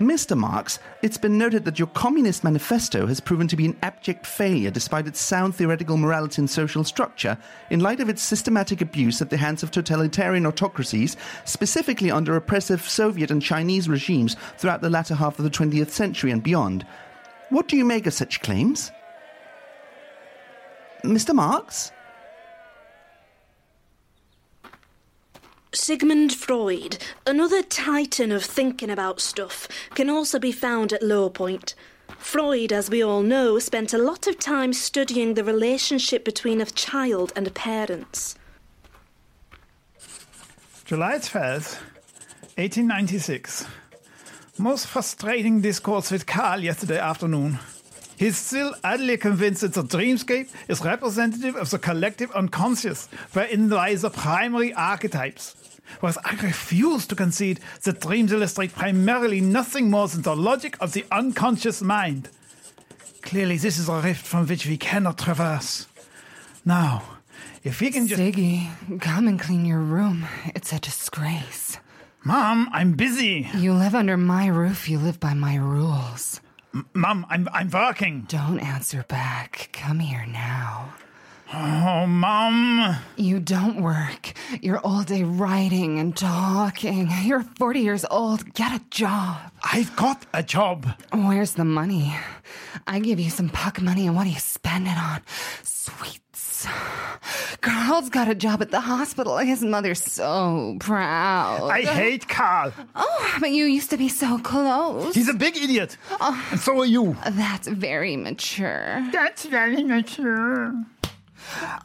Mr. 0.00 0.36
Marx, 0.36 0.78
it's 1.02 1.18
been 1.18 1.36
noted 1.36 1.64
that 1.64 1.80
your 1.80 1.88
Communist 1.88 2.44
Manifesto 2.44 3.08
has 3.08 3.18
proven 3.18 3.48
to 3.48 3.56
be 3.56 3.66
an 3.66 3.76
abject 3.82 4.26
failure 4.26 4.70
despite 4.70 5.08
its 5.08 5.20
sound 5.20 5.56
theoretical 5.56 5.96
morality 5.96 6.40
and 6.40 6.48
social 6.48 6.84
structure 6.84 7.36
in 7.68 7.80
light 7.80 7.98
of 7.98 8.08
its 8.08 8.22
systematic 8.22 8.80
abuse 8.80 9.20
at 9.20 9.30
the 9.30 9.36
hands 9.36 9.64
of 9.64 9.72
totalitarian 9.72 10.46
autocracies, 10.46 11.16
specifically 11.44 12.12
under 12.12 12.36
oppressive 12.36 12.88
Soviet 12.88 13.32
and 13.32 13.42
Chinese 13.42 13.88
regimes 13.88 14.36
throughout 14.56 14.82
the 14.82 14.90
latter 14.90 15.16
half 15.16 15.36
of 15.36 15.44
the 15.44 15.50
20th 15.50 15.90
century 15.90 16.30
and 16.30 16.44
beyond. 16.44 16.86
What 17.48 17.66
do 17.66 17.76
you 17.76 17.84
make 17.84 18.06
of 18.06 18.14
such 18.14 18.40
claims? 18.40 18.92
Mr. 21.02 21.34
Marx? 21.34 21.90
Sigmund 25.72 26.32
Freud, 26.32 26.96
another 27.26 27.62
titan 27.62 28.32
of 28.32 28.42
thinking 28.42 28.88
about 28.88 29.20
stuff, 29.20 29.68
can 29.94 30.08
also 30.08 30.38
be 30.38 30.50
found 30.50 30.92
at 30.94 31.02
Lowpoint. 31.02 31.74
Freud, 32.16 32.72
as 32.72 32.88
we 32.88 33.02
all 33.02 33.22
know, 33.22 33.58
spent 33.58 33.92
a 33.92 33.98
lot 33.98 34.26
of 34.26 34.38
time 34.38 34.72
studying 34.72 35.34
the 35.34 35.44
relationship 35.44 36.24
between 36.24 36.60
a 36.60 36.66
child 36.66 37.32
and 37.36 37.54
parents. 37.54 38.34
July 40.86 41.16
12th, 41.16 41.80
1896. 42.56 43.66
Most 44.58 44.86
frustrating 44.86 45.60
discourse 45.60 46.10
with 46.10 46.26
Carl 46.26 46.64
yesterday 46.64 46.98
afternoon. 46.98 47.58
He's 48.18 48.36
still 48.36 48.74
utterly 48.82 49.16
convinced 49.16 49.60
that 49.60 49.74
the 49.74 49.84
dreamscape 49.84 50.48
is 50.66 50.84
representative 50.84 51.54
of 51.54 51.70
the 51.70 51.78
collective 51.78 52.32
unconscious, 52.32 53.06
wherein 53.32 53.68
lie 53.68 53.94
the 53.94 54.10
primary 54.10 54.74
archetypes. 54.74 55.54
Whereas 56.00 56.18
I 56.24 56.34
refuse 56.42 57.06
to 57.06 57.14
concede 57.14 57.60
that 57.84 58.00
dreams 58.00 58.32
illustrate 58.32 58.74
primarily 58.74 59.40
nothing 59.40 59.88
more 59.88 60.08
than 60.08 60.22
the 60.22 60.34
logic 60.34 60.76
of 60.80 60.94
the 60.94 61.06
unconscious 61.12 61.80
mind. 61.80 62.28
Clearly, 63.22 63.56
this 63.56 63.78
is 63.78 63.88
a 63.88 64.00
rift 64.00 64.26
from 64.26 64.48
which 64.48 64.66
we 64.66 64.76
cannot 64.76 65.18
traverse. 65.18 65.86
Now, 66.64 67.04
if 67.62 67.80
we 67.80 67.92
can 67.92 68.08
just. 68.08 68.20
Ziggy, 68.20 68.68
come 69.00 69.28
and 69.28 69.38
clean 69.38 69.64
your 69.64 69.80
room. 69.80 70.26
It's 70.56 70.72
a 70.72 70.80
disgrace. 70.80 71.78
Mom, 72.24 72.68
I'm 72.72 72.94
busy. 72.94 73.48
You 73.54 73.74
live 73.74 73.94
under 73.94 74.16
my 74.16 74.48
roof, 74.48 74.88
you 74.88 74.98
live 74.98 75.20
by 75.20 75.34
my 75.34 75.54
rules. 75.54 76.40
Mom, 76.94 77.26
I'm, 77.28 77.48
I'm 77.52 77.70
working. 77.70 78.26
Don't 78.28 78.60
answer 78.60 79.04
back. 79.08 79.70
Come 79.72 80.00
here 80.00 80.26
now. 80.26 80.94
Oh, 81.52 82.06
Mom. 82.06 82.96
You 83.16 83.40
don't 83.40 83.80
work. 83.80 84.34
You're 84.60 84.80
all 84.80 85.02
day 85.02 85.22
writing 85.22 85.98
and 85.98 86.14
talking. 86.14 87.08
You're 87.22 87.42
40 87.42 87.80
years 87.80 88.04
old. 88.10 88.52
Get 88.52 88.72
a 88.72 88.84
job. 88.90 89.38
I've 89.62 89.94
got 89.96 90.26
a 90.34 90.42
job. 90.42 90.86
Where's 91.12 91.54
the 91.54 91.64
money? 91.64 92.14
I 92.86 93.00
give 93.00 93.18
you 93.18 93.30
some 93.30 93.48
puck 93.48 93.80
money, 93.80 94.06
and 94.06 94.14
what 94.14 94.24
do 94.24 94.30
you 94.30 94.38
spend 94.38 94.86
it 94.86 94.98
on? 94.98 95.22
Sweets. 96.58 96.66
Carl's 97.60 98.08
got 98.08 98.28
a 98.28 98.34
job 98.34 98.62
at 98.62 98.70
the 98.70 98.80
hospital. 98.80 99.36
His 99.38 99.62
mother's 99.62 100.02
so 100.02 100.76
proud. 100.80 101.68
I 101.70 101.82
hate 101.82 102.28
Carl. 102.28 102.72
Oh, 102.94 103.36
but 103.40 103.50
you 103.50 103.64
used 103.64 103.90
to 103.90 103.96
be 103.96 104.08
so 104.08 104.38
close. 104.38 105.14
He's 105.14 105.28
a 105.28 105.34
big 105.34 105.56
idiot. 105.56 105.96
Oh. 106.20 106.48
And 106.50 106.60
so 106.60 106.80
are 106.80 106.86
you. 106.86 107.16
That's 107.30 107.68
very 107.68 108.16
mature. 108.16 109.06
That's 109.12 109.44
very 109.44 109.82
mature. 109.82 110.72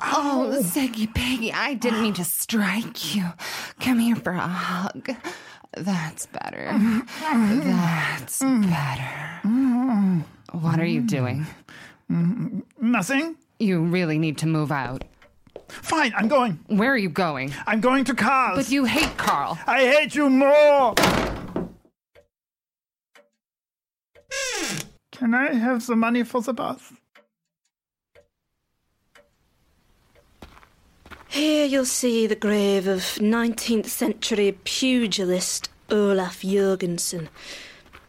Oh, 0.01 0.59
Seggy 0.61 1.13
Peggy, 1.13 1.53
I 1.53 1.73
didn't 1.73 2.01
mean 2.01 2.13
to 2.15 2.23
strike 2.25 3.15
you. 3.15 3.25
Come 3.79 3.99
here 3.99 4.15
for 4.15 4.33
a 4.33 4.39
hug. 4.39 5.09
That's 5.75 6.25
better. 6.27 6.65
That's 7.15 8.39
better. 8.39 9.39
Mm-hmm. 9.43 10.19
What 10.59 10.79
are 10.79 10.85
you 10.85 11.01
doing? 11.01 11.47
Mm-hmm. 12.11 12.59
Nothing? 12.81 13.37
You 13.63 13.79
really 13.79 14.19
need 14.19 14.37
to 14.39 14.45
move 14.45 14.73
out. 14.73 15.05
Fine, 15.69 16.13
I'm 16.17 16.27
going. 16.27 16.59
Where 16.67 16.91
are 16.91 16.97
you 16.97 17.07
going? 17.07 17.53
I'm 17.65 17.79
going 17.79 18.03
to 18.05 18.13
Carl's. 18.13 18.57
But 18.57 18.69
you 18.69 18.83
hate 18.83 19.15
Carl. 19.15 19.57
I 19.65 19.85
hate 19.85 20.15
you 20.15 20.29
more. 20.29 20.93
Can 25.11 25.33
I 25.33 25.53
have 25.53 25.87
the 25.87 25.95
money 25.95 26.23
for 26.23 26.41
the 26.41 26.53
bus? 26.53 26.91
Here 31.29 31.65
you'll 31.65 31.85
see 31.85 32.27
the 32.27 32.35
grave 32.35 32.85
of 32.85 32.99
19th 33.19 33.85
century 33.85 34.59
pugilist 34.65 35.69
Olaf 35.89 36.41
Jørgensen. 36.41 37.29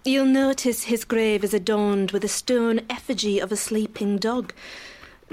You'll 0.05 0.27
notice 0.27 0.83
his 0.85 1.05
grave 1.05 1.45
is 1.45 1.55
adorned 1.55 2.11
with 2.11 2.25
a 2.25 2.29
stone 2.29 2.81
effigy 2.91 3.39
of 3.39 3.53
a 3.53 3.57
sleeping 3.57 4.19
dog. 4.19 4.53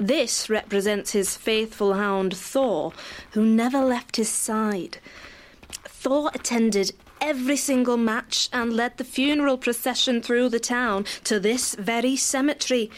This 0.02 0.50
represents 0.50 1.12
his 1.12 1.36
faithful 1.36 1.94
hound 1.94 2.36
Thor, 2.36 2.92
who 3.34 3.46
never 3.46 3.78
left 3.78 4.16
his 4.16 4.28
side. 4.28 4.98
Thor 5.84 6.32
attended 6.34 6.90
every 7.20 7.56
single 7.56 7.96
match 7.96 8.48
and 8.52 8.72
led 8.72 8.96
the 8.96 9.04
funeral 9.04 9.56
procession 9.56 10.20
through 10.20 10.48
the 10.48 10.58
town 10.58 11.04
to 11.22 11.38
this 11.38 11.76
very 11.76 12.16
cemetery. 12.16 12.90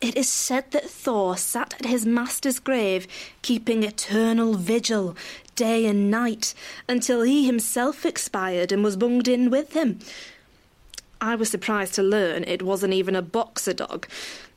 It 0.00 0.16
is 0.16 0.28
said 0.28 0.70
that 0.70 0.88
Thor 0.88 1.36
sat 1.36 1.74
at 1.80 1.86
his 1.86 2.06
master's 2.06 2.60
grave, 2.60 3.08
keeping 3.42 3.82
eternal 3.82 4.54
vigil, 4.54 5.16
day 5.56 5.86
and 5.86 6.08
night, 6.08 6.54
until 6.88 7.22
he 7.22 7.46
himself 7.46 8.06
expired 8.06 8.70
and 8.70 8.84
was 8.84 8.96
bunged 8.96 9.26
in 9.26 9.50
with 9.50 9.72
him. 9.72 9.98
I 11.20 11.34
was 11.34 11.50
surprised 11.50 11.94
to 11.94 12.02
learn 12.04 12.44
it 12.44 12.62
wasn't 12.62 12.94
even 12.94 13.16
a 13.16 13.22
boxer 13.22 13.72
dog. 13.72 14.06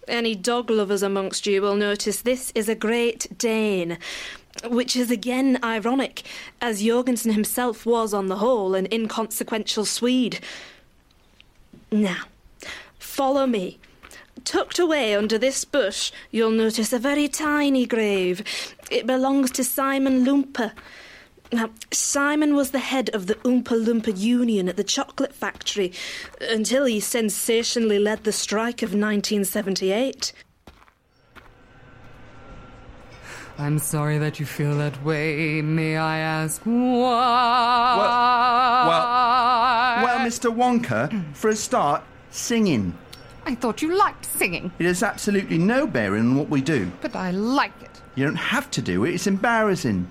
Any 0.07 0.35
dog 0.35 0.69
lovers 0.69 1.01
amongst 1.01 1.47
you 1.47 1.61
will 1.61 1.75
notice 1.75 2.21
this 2.21 2.51
is 2.53 2.69
a 2.69 2.75
Great 2.75 3.27
Dane, 3.37 3.97
which 4.67 4.95
is 4.95 5.09
again 5.09 5.57
ironic, 5.63 6.23
as 6.61 6.83
Jorgensen 6.83 7.33
himself 7.33 7.85
was, 7.85 8.13
on 8.13 8.27
the 8.27 8.37
whole, 8.37 8.75
an 8.75 8.87
inconsequential 8.91 9.85
Swede. 9.85 10.39
Now, 11.91 12.23
follow 12.99 13.47
me. 13.47 13.79
Tucked 14.43 14.77
away 14.77 15.15
under 15.15 15.39
this 15.39 15.65
bush, 15.65 16.11
you'll 16.29 16.51
notice 16.51 16.93
a 16.93 16.99
very 16.99 17.27
tiny 17.27 17.87
grave. 17.87 18.43
It 18.91 19.07
belongs 19.07 19.49
to 19.51 19.63
Simon 19.63 20.23
Lumper. 20.23 20.71
Now, 21.51 21.69
Simon 21.91 22.55
was 22.55 22.71
the 22.71 22.79
head 22.79 23.09
of 23.13 23.27
the 23.27 23.35
Oompa 23.35 23.75
Loompa 23.85 24.17
Union 24.17 24.67
at 24.67 24.77
the 24.77 24.83
chocolate 24.83 25.33
factory 25.33 25.93
until 26.41 26.85
he 26.85 26.99
sensationally 26.99 27.99
led 27.99 28.23
the 28.23 28.31
strike 28.31 28.81
of 28.81 28.89
1978. 28.89 30.33
I'm 33.57 33.79
sorry 33.79 34.17
that 34.17 34.37
you 34.39 34.45
feel 34.45 34.77
that 34.79 35.01
way. 35.03 35.61
May 35.61 35.95
I 35.95 36.17
ask 36.17 36.61
why? 36.63 37.95
Well, 37.97 38.87
well, 38.89 40.17
well 40.17 40.27
Mr. 40.27 40.53
Wonka, 40.53 41.33
for 41.33 41.49
a 41.49 41.55
start, 41.55 42.03
singing. 42.31 42.97
I 43.45 43.55
thought 43.55 43.81
you 43.81 43.95
liked 43.95 44.25
singing, 44.25 44.71
It 44.79 44.85
has 44.87 45.03
absolutely 45.03 45.57
no 45.59 45.85
bearing 45.87 46.31
on 46.31 46.35
what 46.35 46.49
we 46.49 46.61
do. 46.61 46.91
but 47.01 47.15
I 47.15 47.31
like 47.31 47.79
it. 47.81 48.01
You 48.15 48.25
don't 48.25 48.35
have 48.35 48.69
to 48.71 48.81
do 48.81 49.05
it, 49.05 49.13
it's 49.13 49.27
embarrassing. 49.27 50.09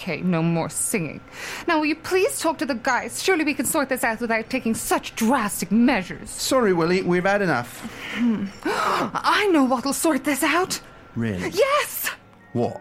Okay, 0.00 0.22
no 0.22 0.42
more 0.42 0.70
singing. 0.70 1.20
Now, 1.68 1.78
will 1.78 1.84
you 1.84 1.94
please 1.94 2.40
talk 2.40 2.56
to 2.58 2.64
the 2.64 2.74
guys? 2.74 3.22
Surely 3.22 3.44
we 3.44 3.52
can 3.52 3.66
sort 3.66 3.90
this 3.90 4.02
out 4.02 4.18
without 4.18 4.48
taking 4.48 4.74
such 4.74 5.14
drastic 5.14 5.70
measures. 5.70 6.30
Sorry, 6.30 6.72
Willie, 6.72 7.02
we've 7.02 7.26
had 7.26 7.42
enough. 7.42 7.86
I 8.64 9.50
know 9.52 9.64
what'll 9.64 9.92
sort 9.92 10.24
this 10.24 10.42
out. 10.42 10.80
Really? 11.16 11.50
Yes! 11.50 12.08
What? 12.54 12.80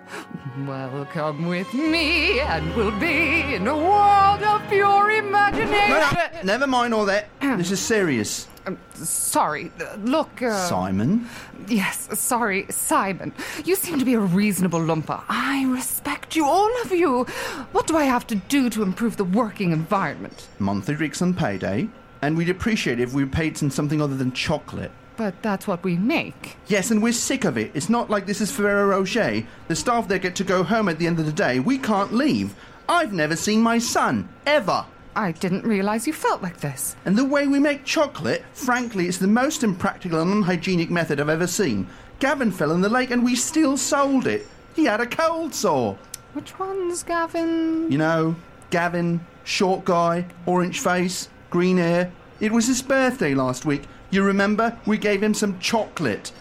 Well, 0.66 1.06
come 1.12 1.48
with 1.48 1.74
me, 1.74 2.40
and 2.40 2.74
we'll 2.74 2.98
be 3.02 3.54
in 3.54 3.68
a 3.68 3.76
world 3.76 4.42
of 4.42 4.70
pure 4.70 5.12
imagination. 5.12 5.90
No, 5.90 6.10
no, 6.14 6.42
never 6.44 6.68
mind 6.68 6.94
all 6.94 7.06
that. 7.06 7.28
This 7.42 7.72
is 7.72 7.82
serious. 7.82 8.48
Um, 8.70 8.78
sorry. 8.94 9.72
uh, 9.82 9.96
Look. 9.98 10.42
Uh, 10.42 10.68
Simon? 10.68 11.28
Yes, 11.68 12.08
sorry, 12.20 12.66
Simon. 12.70 13.34
You 13.66 13.76
seem 13.76 14.00
to 14.00 14.06
be 14.06 14.14
a 14.14 14.20
reasonable 14.20 14.80
lumper. 14.80 15.22
I 15.28 15.66
respect 15.66 16.36
you, 16.36 16.46
all 16.46 16.70
of 16.84 16.92
you. 16.92 17.24
What 17.72 17.88
do 17.88 17.98
I 17.98 18.04
have 18.04 18.26
to 18.28 18.36
do 18.36 18.70
to 18.72 18.84
improve 18.84 19.18
the 19.18 19.24
working 19.24 19.72
environment? 19.72 20.48
Monthly 20.60 20.96
Ricks 20.96 21.22
on 21.22 21.34
payday. 21.34 21.90
And 22.22 22.38
we'd 22.38 22.50
appreciate 22.50 23.00
it 23.00 23.04
if 23.04 23.14
we 23.14 23.24
were 23.24 23.30
paid 23.30 23.62
in 23.62 23.72
something 23.72 24.02
other 24.02 24.16
than 24.16 24.34
chocolate. 24.34 24.92
But 25.16 25.42
that's 25.42 25.68
what 25.68 25.84
we 25.84 25.98
make. 25.98 26.58
Yes, 26.68 26.92
and 26.92 27.02
we're 27.02 27.14
sick 27.14 27.44
of 27.46 27.58
it. 27.58 27.72
It's 27.74 27.90
not 27.90 28.10
like 28.10 28.26
this 28.26 28.42
is 28.42 28.52
Ferrero 28.52 28.88
Rocher. 28.88 29.44
The 29.68 29.76
staff 29.76 30.08
there 30.08 30.20
get 30.20 30.36
to 30.36 30.44
go 30.44 30.64
home 30.64 30.88
at 30.90 30.98
the 31.00 31.08
end 31.08 31.20
of 31.20 31.26
the 31.26 31.32
day. 31.34 31.60
We 31.60 31.78
can't 31.78 32.14
leave. 32.14 32.56
I've 32.88 33.14
never 33.14 33.36
seen 33.36 33.62
my 33.62 33.78
son, 33.80 34.30
ever. 34.46 34.86
I 35.20 35.34
didn't 35.34 35.68
realize 35.68 36.08
you 36.08 36.14
felt 36.14 36.42
like 36.42 36.62
this. 36.62 36.96
And 37.04 37.18
the 37.18 37.26
way 37.26 37.46
we 37.46 37.60
make 37.60 37.84
chocolate, 37.84 38.46
frankly, 38.54 39.10
it's 39.10 39.18
the 39.18 39.28
most 39.28 39.66
impractical 39.66 40.22
and 40.22 40.32
unhygienic 40.32 40.90
method 40.90 41.20
I've 41.20 41.28
ever 41.28 41.46
seen. 41.46 41.90
Gavin 42.20 42.52
fell 42.52 42.72
in 42.72 42.80
the 42.80 42.88
lake 42.88 43.12
and 43.12 43.22
we 43.22 43.36
still 43.36 43.76
sold 43.76 44.28
it. 44.28 44.48
He 44.78 44.86
had 44.86 45.02
a 45.02 45.06
cold 45.06 45.54
sore. 45.54 45.98
Which 46.32 46.58
one's 46.58 47.04
Gavin? 47.04 47.92
You 47.92 47.98
know, 47.98 48.38
Gavin, 48.70 49.20
short 49.44 49.84
guy, 49.84 50.26
orange 50.46 50.80
face, 50.80 51.28
green 51.50 51.76
hair. 51.76 52.14
It 52.40 52.54
was 52.54 52.68
his 52.68 52.82
birthday 52.82 53.34
last 53.34 53.66
week. 53.66 53.84
You 54.12 54.24
remember? 54.24 54.80
We 54.86 54.98
gave 54.98 55.22
him 55.22 55.34
some 55.34 55.60
chocolate. 55.60 56.32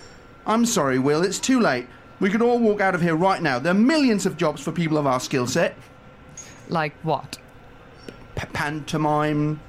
I'm 0.46 0.64
sorry, 0.64 1.00
Will, 1.00 1.24
it's 1.24 1.40
too 1.40 1.58
late. 1.58 1.88
We 2.20 2.30
could 2.30 2.42
all 2.42 2.60
walk 2.60 2.80
out 2.80 2.94
of 2.94 3.02
here 3.02 3.16
right 3.16 3.42
now. 3.42 3.58
There 3.58 3.72
are 3.72 3.74
millions 3.74 4.24
of 4.24 4.36
jobs 4.36 4.62
for 4.62 4.70
people 4.70 4.98
of 4.98 5.06
our 5.08 5.18
skill 5.18 5.48
set. 5.48 5.74
Like 6.68 6.92
what? 7.02 7.38
P- 8.48 8.52
pantomime, 8.52 9.60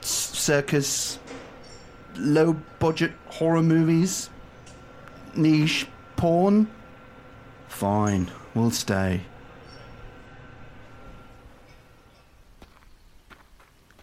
circus, 0.00 1.18
low 2.16 2.54
budget 2.78 3.12
horror 3.28 3.62
movies, 3.62 4.30
niche 5.34 5.86
porn. 6.16 6.70
Fine, 7.68 8.30
we'll 8.54 8.70
stay. 8.70 9.22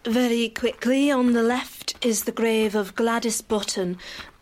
Very 0.06 0.50
quickly, 0.50 1.10
on 1.10 1.32
the 1.32 1.42
left 1.42 1.94
is 2.04 2.24
the 2.24 2.32
grave 2.32 2.74
of 2.74 2.94
Gladys 2.94 3.40
Button, 3.40 3.96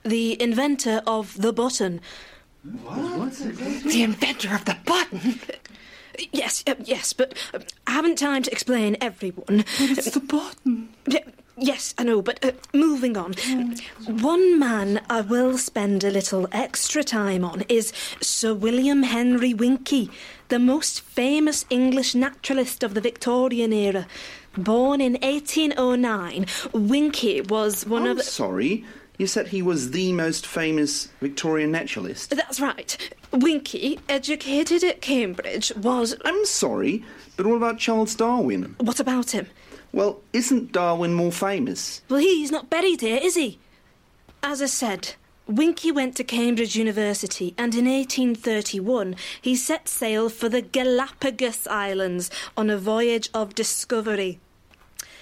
the 0.05 0.41
inventor 0.43 1.03
of 1.07 1.41
the 1.41 1.53
button. 1.53 2.01
What? 2.83 3.33
The 3.37 4.03
inventor 4.03 4.55
of 4.55 4.65
the 4.65 4.77
button? 4.85 5.41
Yes, 6.33 6.63
uh, 6.67 6.75
yes, 6.85 7.13
but 7.13 7.35
uh, 7.55 7.61
I 7.87 7.93
haven't 7.93 8.19
time 8.19 8.43
to 8.43 8.51
explain 8.53 8.97
everyone. 9.01 9.65
But 9.79 9.99
It's 9.99 10.11
the 10.11 10.21
button. 10.21 10.89
Y- 11.07 11.25
Yes, 11.59 11.95
I 11.99 12.05
know, 12.05 12.23
but 12.23 12.43
uh, 12.45 12.53
moving 12.73 13.17
on. 13.17 13.35
One 14.07 14.59
man 14.59 15.03
I 15.11 15.21
will 15.21 15.59
spend 15.59 16.03
a 16.03 16.11
little 16.11 16.49
extra 16.51 17.05
time 17.05 17.45
on 17.45 17.63
is 17.69 17.93
Sir 18.23 18.55
William 18.55 19.03
Henry 19.05 19.53
Winkie, 19.55 20.11
the 20.49 20.59
most 20.59 21.03
famous 21.03 21.67
English 21.69 22.15
naturalist 22.15 22.83
of 22.83 22.95
the 22.95 23.01
Victorian 23.03 23.73
era. 23.73 24.07
Born 24.57 25.01
in 25.03 25.13
1809, 25.23 26.47
Winkie 26.73 27.43
was 27.43 27.87
one 27.87 28.05
I'm 28.05 28.13
of 28.13 28.17
the. 28.17 28.23
sorry. 28.25 28.85
You 29.23 29.29
said 29.29 29.47
he 29.47 29.63
was 29.63 29.93
the 29.93 30.13
most 30.13 30.49
famous 30.49 31.07
Victorian 31.21 31.71
naturalist. 31.71 32.31
That's 32.31 32.59
right. 32.59 32.99
Winky, 33.31 34.01
educated 34.09 34.83
at 34.83 35.01
Cambridge, 35.01 35.73
was. 35.77 36.17
I'm 36.25 36.45
sorry, 36.45 37.05
but 37.37 37.47
what 37.47 37.55
about 37.55 37.79
Charles 37.79 38.17
Darwin? 38.17 38.75
What 38.81 38.99
about 38.99 39.31
him? 39.31 39.47
Well, 39.93 40.21
isn't 40.33 40.73
Darwin 40.73 41.15
more 41.15 41.31
famous? 41.31 42.03
Well, 42.09 42.19
he's 42.19 42.51
not 42.51 42.69
buried 42.69 43.01
here, 43.01 43.21
is 43.23 43.37
he? 43.37 43.61
As 44.43 44.61
I 44.61 44.67
said, 44.67 45.15
Winky 45.47 45.93
went 45.93 46.17
to 46.17 46.25
Cambridge 46.25 46.75
University 46.75 47.55
and 47.57 47.77
in 47.77 47.85
1831 47.85 49.15
he 49.41 49.55
set 49.55 49.89
sail 49.89 50.31
for 50.31 50.49
the 50.49 50.63
Galapagos 50.63 51.69
Islands 51.69 52.29
on 52.57 52.71
a 52.71 52.77
voyage 52.77 53.31
of 53.33 53.55
discovery. 53.55 54.41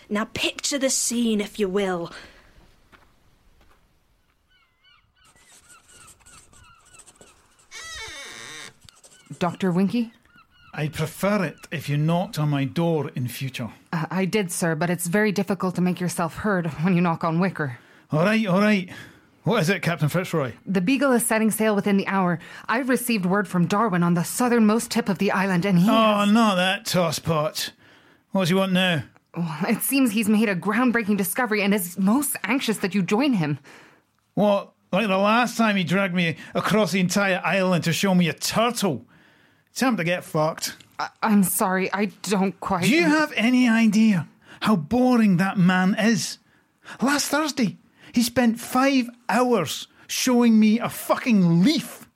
Now 0.08 0.24
picture 0.24 0.78
the 0.78 0.88
scene, 0.88 1.42
if 1.42 1.58
you 1.58 1.68
will. 1.68 2.10
Dr. 9.38 9.70
Winky? 9.70 10.12
I'd 10.72 10.92
prefer 10.92 11.44
it 11.44 11.56
if 11.72 11.88
you 11.88 11.96
knocked 11.96 12.38
on 12.38 12.48
my 12.48 12.64
door 12.64 13.10
in 13.14 13.26
future. 13.28 13.70
Uh, 13.92 14.06
I 14.10 14.24
did, 14.24 14.52
sir, 14.52 14.74
but 14.74 14.88
it's 14.90 15.08
very 15.08 15.32
difficult 15.32 15.74
to 15.76 15.80
make 15.80 16.00
yourself 16.00 16.36
heard 16.36 16.66
when 16.82 16.94
you 16.94 17.00
knock 17.00 17.24
on 17.24 17.40
wicker. 17.40 17.78
All 18.12 18.24
right, 18.24 18.46
all 18.46 18.60
right. 18.60 18.88
What 19.42 19.62
is 19.62 19.70
it, 19.70 19.82
Captain 19.82 20.08
Fitzroy? 20.08 20.52
The 20.66 20.80
Beagle 20.80 21.12
is 21.12 21.24
setting 21.24 21.50
sail 21.50 21.74
within 21.74 21.96
the 21.96 22.06
hour. 22.06 22.38
I've 22.68 22.88
received 22.88 23.24
word 23.24 23.48
from 23.48 23.66
Darwin 23.66 24.02
on 24.02 24.14
the 24.14 24.22
southernmost 24.22 24.90
tip 24.90 25.08
of 25.08 25.18
the 25.18 25.32
island, 25.32 25.64
and 25.64 25.78
he. 25.78 25.88
Oh, 25.88 26.24
not 26.26 26.56
that 26.56 26.84
tosspot. 26.84 27.70
What 28.32 28.42
does 28.42 28.48
he 28.50 28.54
want 28.54 28.72
now? 28.72 29.04
Well, 29.36 29.56
it 29.68 29.82
seems 29.82 30.12
he's 30.12 30.28
made 30.28 30.48
a 30.48 30.54
groundbreaking 30.56 31.16
discovery 31.16 31.62
and 31.62 31.72
is 31.72 31.98
most 31.98 32.36
anxious 32.44 32.78
that 32.78 32.94
you 32.94 33.02
join 33.02 33.32
him. 33.34 33.58
What? 34.34 34.72
Like 34.92 35.06
the 35.08 35.18
last 35.18 35.56
time 35.56 35.76
he 35.76 35.84
dragged 35.84 36.14
me 36.14 36.36
across 36.54 36.92
the 36.92 37.00
entire 37.00 37.40
island 37.44 37.84
to 37.84 37.92
show 37.92 38.14
me 38.14 38.28
a 38.28 38.32
turtle? 38.32 39.06
Time 39.74 39.96
to 39.96 40.04
get 40.04 40.24
fucked. 40.24 40.76
I- 40.98 41.08
I'm 41.22 41.42
sorry, 41.42 41.92
I 41.92 42.06
don't 42.22 42.58
quite. 42.60 42.84
Do 42.84 42.90
you 42.90 43.04
have 43.04 43.32
any 43.36 43.68
idea 43.68 44.28
how 44.60 44.76
boring 44.76 45.38
that 45.38 45.56
man 45.58 45.94
is? 45.98 46.38
Last 47.00 47.28
Thursday, 47.28 47.78
he 48.12 48.22
spent 48.22 48.60
five 48.60 49.08
hours 49.28 49.86
showing 50.06 50.58
me 50.58 50.78
a 50.80 50.88
fucking 50.88 51.62
leaf. 51.62 52.08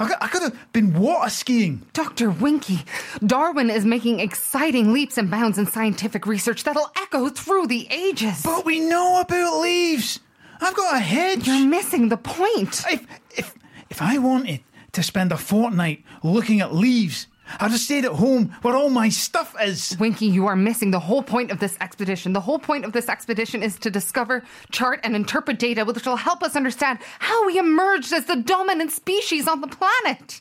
I 0.00 0.06
could, 0.06 0.16
I 0.20 0.28
could 0.28 0.42
have 0.42 0.72
been 0.72 0.94
water 0.94 1.28
skiing. 1.28 1.82
Dr. 1.92 2.30
Winky, 2.30 2.80
Darwin 3.24 3.68
is 3.68 3.84
making 3.84 4.20
exciting 4.20 4.92
leaps 4.92 5.18
and 5.18 5.28
bounds 5.30 5.58
in 5.58 5.66
scientific 5.66 6.24
research 6.26 6.62
that'll 6.64 6.90
echo 6.96 7.28
through 7.28 7.66
the 7.66 7.86
ages. 7.90 8.42
But 8.44 8.64
we 8.64 8.78
know 8.80 9.20
about 9.20 9.60
leaves. 9.60 10.20
I've 10.60 10.74
got 10.76 10.94
a 10.96 11.00
hedge. 11.00 11.46
You're 11.46 11.66
missing 11.66 12.08
the 12.08 12.16
point. 12.16 12.82
If, 12.88 13.06
if, 13.36 13.54
if 13.90 14.00
I 14.00 14.18
wanted 14.18 14.60
to 14.92 15.02
spend 15.02 15.32
a 15.32 15.36
fortnight 15.36 16.04
looking 16.22 16.60
at 16.60 16.74
leaves, 16.74 17.26
I'd 17.60 17.70
have 17.70 17.80
stayed 17.80 18.04
at 18.04 18.12
home 18.12 18.54
where 18.62 18.76
all 18.76 18.90
my 18.90 19.08
stuff 19.08 19.54
is. 19.62 19.96
Winky, 19.98 20.26
you 20.26 20.46
are 20.46 20.56
missing 20.56 20.90
the 20.90 21.00
whole 21.00 21.22
point 21.22 21.50
of 21.50 21.60
this 21.60 21.76
expedition. 21.80 22.32
The 22.32 22.40
whole 22.40 22.58
point 22.58 22.84
of 22.84 22.92
this 22.92 23.08
expedition 23.08 23.62
is 23.62 23.78
to 23.80 23.90
discover, 23.90 24.44
chart, 24.70 25.00
and 25.02 25.16
interpret 25.16 25.58
data 25.58 25.84
which 25.84 26.06
will 26.06 26.16
help 26.16 26.42
us 26.42 26.56
understand 26.56 26.98
how 27.18 27.46
we 27.46 27.58
emerged 27.58 28.12
as 28.12 28.26
the 28.26 28.36
dominant 28.36 28.92
species 28.92 29.48
on 29.48 29.60
the 29.60 29.68
planet. 29.68 30.40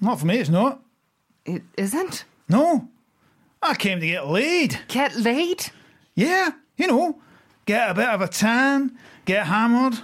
Not 0.00 0.20
for 0.20 0.26
me, 0.26 0.38
it's 0.38 0.50
not. 0.50 0.82
It 1.46 1.62
isn't? 1.76 2.24
No. 2.48 2.88
I 3.62 3.74
came 3.74 4.00
to 4.00 4.06
get 4.06 4.26
laid. 4.26 4.78
Get 4.88 5.16
laid? 5.16 5.70
Yeah, 6.14 6.50
you 6.76 6.86
know, 6.86 7.20
get 7.64 7.90
a 7.90 7.94
bit 7.94 8.08
of 8.08 8.20
a 8.20 8.28
tan, 8.28 8.96
get 9.24 9.46
hammered, 9.46 10.00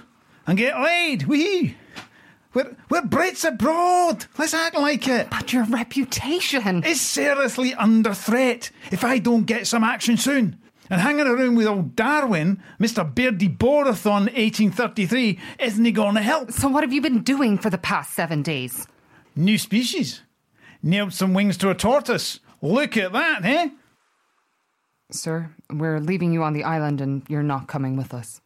and 0.47 0.57
get 0.57 0.79
laid. 0.79 1.23
Wee. 1.23 1.77
We're, 2.53 2.75
we're 2.89 3.01
Brits 3.01 3.47
abroad. 3.47 4.25
Let's 4.37 4.53
act 4.53 4.75
like 4.75 5.07
it. 5.07 5.29
But 5.29 5.53
your 5.53 5.63
reputation. 5.65 6.83
is 6.83 6.99
seriously 6.99 7.73
under 7.73 8.13
threat 8.13 8.71
if 8.91 9.03
I 9.03 9.19
don't 9.19 9.45
get 9.45 9.67
some 9.67 9.83
action 9.83 10.17
soon. 10.17 10.57
And 10.89 10.99
hanging 10.99 11.25
around 11.25 11.55
with 11.55 11.67
old 11.67 11.95
Darwin, 11.95 12.61
Mr. 12.77 13.15
Beardy 13.15 13.47
Borathon 13.47 14.27
1833, 14.33 15.39
isn't 15.59 15.85
he 15.85 15.91
going 15.93 16.15
to 16.15 16.21
help? 16.21 16.51
So, 16.51 16.67
what 16.67 16.83
have 16.83 16.91
you 16.91 17.01
been 17.01 17.23
doing 17.23 17.57
for 17.57 17.69
the 17.69 17.77
past 17.77 18.13
seven 18.13 18.41
days? 18.41 18.85
New 19.33 19.57
species. 19.57 20.21
Nailed 20.83 21.13
some 21.13 21.33
wings 21.33 21.55
to 21.57 21.69
a 21.69 21.75
tortoise. 21.75 22.41
Look 22.61 22.97
at 22.97 23.13
that, 23.13 23.45
eh? 23.45 23.69
Sir, 25.11 25.51
we're 25.69 26.01
leaving 26.01 26.33
you 26.33 26.43
on 26.43 26.51
the 26.51 26.65
island 26.65 26.99
and 26.99 27.23
you're 27.29 27.41
not 27.41 27.67
coming 27.67 27.95
with 27.95 28.13
us. 28.13 28.41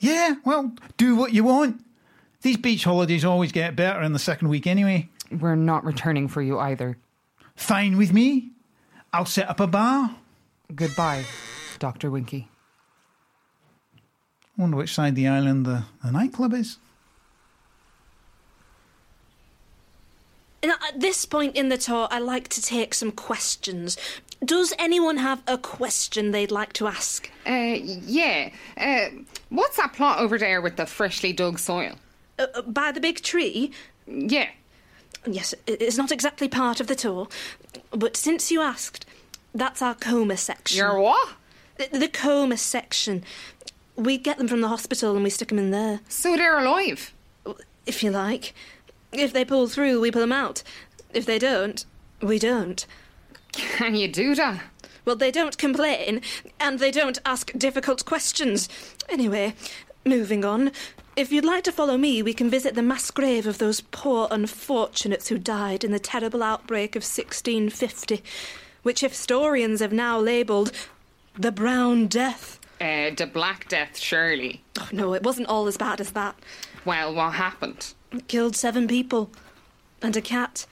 Yeah, 0.00 0.34
well, 0.44 0.74
do 0.96 1.14
what 1.14 1.32
you 1.32 1.44
want. 1.44 1.80
These 2.42 2.58
beach 2.58 2.84
holidays 2.84 3.24
always 3.24 3.52
get 3.52 3.76
better 3.76 4.02
in 4.02 4.12
the 4.12 4.18
second 4.18 4.48
week 4.48 4.66
anyway. 4.66 5.08
We're 5.30 5.56
not 5.56 5.84
returning 5.84 6.28
for 6.28 6.42
you 6.42 6.58
either. 6.58 6.96
Fine 7.56 7.96
with 7.96 8.12
me. 8.12 8.50
I'll 9.12 9.24
set 9.24 9.48
up 9.48 9.60
a 9.60 9.66
bar. 9.66 10.16
Goodbye, 10.74 11.24
Dr. 11.78 12.10
Winky. 12.10 12.48
Wonder 14.56 14.76
which 14.76 14.94
side 14.94 15.10
of 15.10 15.14
the 15.14 15.28
island 15.28 15.66
the, 15.66 15.84
the 16.04 16.10
nightclub 16.10 16.54
is. 16.54 16.78
Now, 20.64 20.74
at 20.88 20.98
this 20.98 21.24
point 21.26 21.54
in 21.54 21.68
the 21.68 21.78
tour, 21.78 22.08
I 22.10 22.18
like 22.18 22.48
to 22.48 22.62
take 22.62 22.92
some 22.92 23.12
questions. 23.12 23.96
Does 24.44 24.72
anyone 24.78 25.18
have 25.18 25.42
a 25.46 25.56
question 25.58 26.32
they'd 26.32 26.50
like 26.50 26.72
to 26.74 26.88
ask? 26.88 27.30
Uh, 27.46 27.76
yeah. 27.80 28.50
Uh, 28.76 29.06
what's 29.48 29.76
that 29.76 29.92
plot 29.92 30.18
over 30.18 30.38
there 30.38 30.60
with 30.60 30.76
the 30.76 30.86
freshly 30.86 31.32
dug 31.32 31.58
soil? 31.58 31.94
Uh, 32.38 32.46
uh, 32.54 32.62
by 32.62 32.92
the 32.92 33.00
big 33.00 33.22
tree? 33.22 33.70
Yeah. 34.06 34.48
Yes, 35.26 35.54
it's 35.66 35.96
not 35.96 36.12
exactly 36.12 36.46
part 36.48 36.80
of 36.80 36.86
the 36.86 36.94
tour, 36.94 37.26
but 37.90 38.16
since 38.16 38.50
you 38.52 38.60
asked, 38.60 39.04
that's 39.54 39.82
our 39.82 39.94
coma 39.94 40.36
section. 40.36 40.78
Your 40.78 41.00
what? 41.00 41.30
The, 41.78 41.98
the 41.98 42.08
coma 42.08 42.56
section. 42.56 43.24
We 43.96 44.18
get 44.18 44.38
them 44.38 44.46
from 44.46 44.60
the 44.60 44.68
hospital 44.68 45.14
and 45.14 45.24
we 45.24 45.30
stick 45.30 45.48
them 45.48 45.58
in 45.58 45.70
there, 45.72 46.00
So 46.08 46.36
they're 46.36 46.58
alive. 46.58 47.12
if 47.86 48.02
you 48.04 48.10
like. 48.10 48.54
If 49.12 49.32
they 49.32 49.44
pull 49.44 49.66
through, 49.68 50.00
we 50.00 50.10
pull 50.10 50.20
them 50.20 50.32
out. 50.32 50.62
If 51.14 51.24
they 51.26 51.38
don't, 51.38 51.84
we 52.20 52.38
don't. 52.38 52.86
Can 53.52 53.94
you 53.96 54.06
do 54.08 54.34
that? 54.34 54.60
Well, 55.04 55.16
they 55.16 55.30
don't 55.30 55.56
complain, 55.56 56.20
and 56.60 56.78
they 56.78 56.90
don't 56.90 57.18
ask 57.24 57.52
difficult 57.56 58.04
questions. 58.04 58.68
Anyway, 59.08 59.54
moving 60.04 60.44
on. 60.44 60.72
If 61.16 61.32
you'd 61.32 61.46
like 61.46 61.64
to 61.64 61.72
follow 61.72 61.96
me, 61.96 62.22
we 62.22 62.34
can 62.34 62.50
visit 62.50 62.74
the 62.74 62.82
mass 62.82 63.10
grave 63.10 63.46
of 63.46 63.56
those 63.56 63.80
poor 63.80 64.28
unfortunates 64.30 65.28
who 65.28 65.38
died 65.38 65.82
in 65.82 65.90
the 65.90 65.98
terrible 65.98 66.42
outbreak 66.42 66.94
of 66.94 67.00
1650, 67.00 68.22
which 68.82 69.00
historians 69.00 69.80
have 69.80 69.94
now 69.94 70.20
labelled 70.20 70.72
the 71.32 71.50
Brown 71.50 72.06
Death. 72.06 72.60
Uh, 72.82 73.12
the 73.16 73.26
Black 73.26 73.66
Death, 73.66 73.96
surely. 73.96 74.62
Oh, 74.78 74.90
no, 74.92 75.14
it 75.14 75.22
wasn't 75.22 75.48
all 75.48 75.66
as 75.66 75.78
bad 75.78 76.02
as 76.02 76.12
that. 76.12 76.36
Well, 76.84 77.14
what 77.14 77.32
happened? 77.32 77.94
It 78.12 78.28
killed 78.28 78.54
seven 78.54 78.86
people, 78.86 79.30
and 80.02 80.14
a 80.18 80.20
cat, 80.20 80.66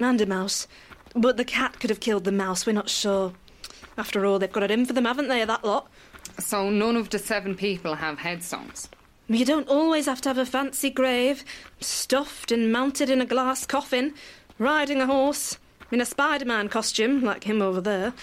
and 0.00 0.20
a 0.20 0.26
mouse. 0.26 0.66
But 1.14 1.36
the 1.36 1.44
cat 1.44 1.78
could 1.78 1.90
have 1.90 2.00
killed 2.00 2.24
the 2.24 2.32
mouse, 2.32 2.66
we're 2.66 2.72
not 2.72 2.90
sure. 2.90 3.32
After 3.96 4.26
all, 4.26 4.40
they've 4.40 4.50
got 4.50 4.64
it 4.64 4.72
in 4.72 4.86
for 4.86 4.92
them, 4.92 5.04
haven't 5.04 5.28
they, 5.28 5.44
that 5.44 5.64
lot? 5.64 5.88
So 6.40 6.68
none 6.68 6.96
of 6.96 7.10
the 7.10 7.20
seven 7.20 7.54
people 7.54 7.94
have 7.94 8.18
headstones. 8.18 8.88
You 9.28 9.44
don't 9.44 9.68
always 9.68 10.06
have 10.06 10.22
to 10.22 10.30
have 10.30 10.38
a 10.38 10.46
fancy 10.46 10.88
grave, 10.88 11.44
stuffed 11.80 12.50
and 12.50 12.72
mounted 12.72 13.10
in 13.10 13.20
a 13.20 13.26
glass 13.26 13.66
coffin, 13.66 14.14
riding 14.58 15.02
a 15.02 15.06
horse, 15.06 15.58
in 15.90 16.00
a 16.00 16.06
Spider 16.06 16.46
Man 16.46 16.70
costume, 16.70 17.22
like 17.22 17.44
him 17.44 17.60
over 17.60 17.82
there. 17.82 18.14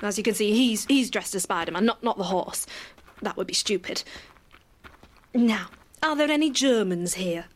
As 0.00 0.16
you 0.16 0.22
can 0.22 0.34
see, 0.34 0.52
he's 0.52 0.84
he's 0.86 1.10
dressed 1.10 1.34
as 1.34 1.42
Spider 1.42 1.72
Man, 1.72 1.84
not 1.84 2.04
not 2.04 2.18
the 2.18 2.24
horse. 2.24 2.66
That 3.20 3.36
would 3.36 3.48
be 3.48 3.54
stupid. 3.54 4.04
Now, 5.34 5.66
are 6.02 6.14
there 6.14 6.30
any 6.30 6.50
Germans 6.50 7.14
here? 7.14 7.46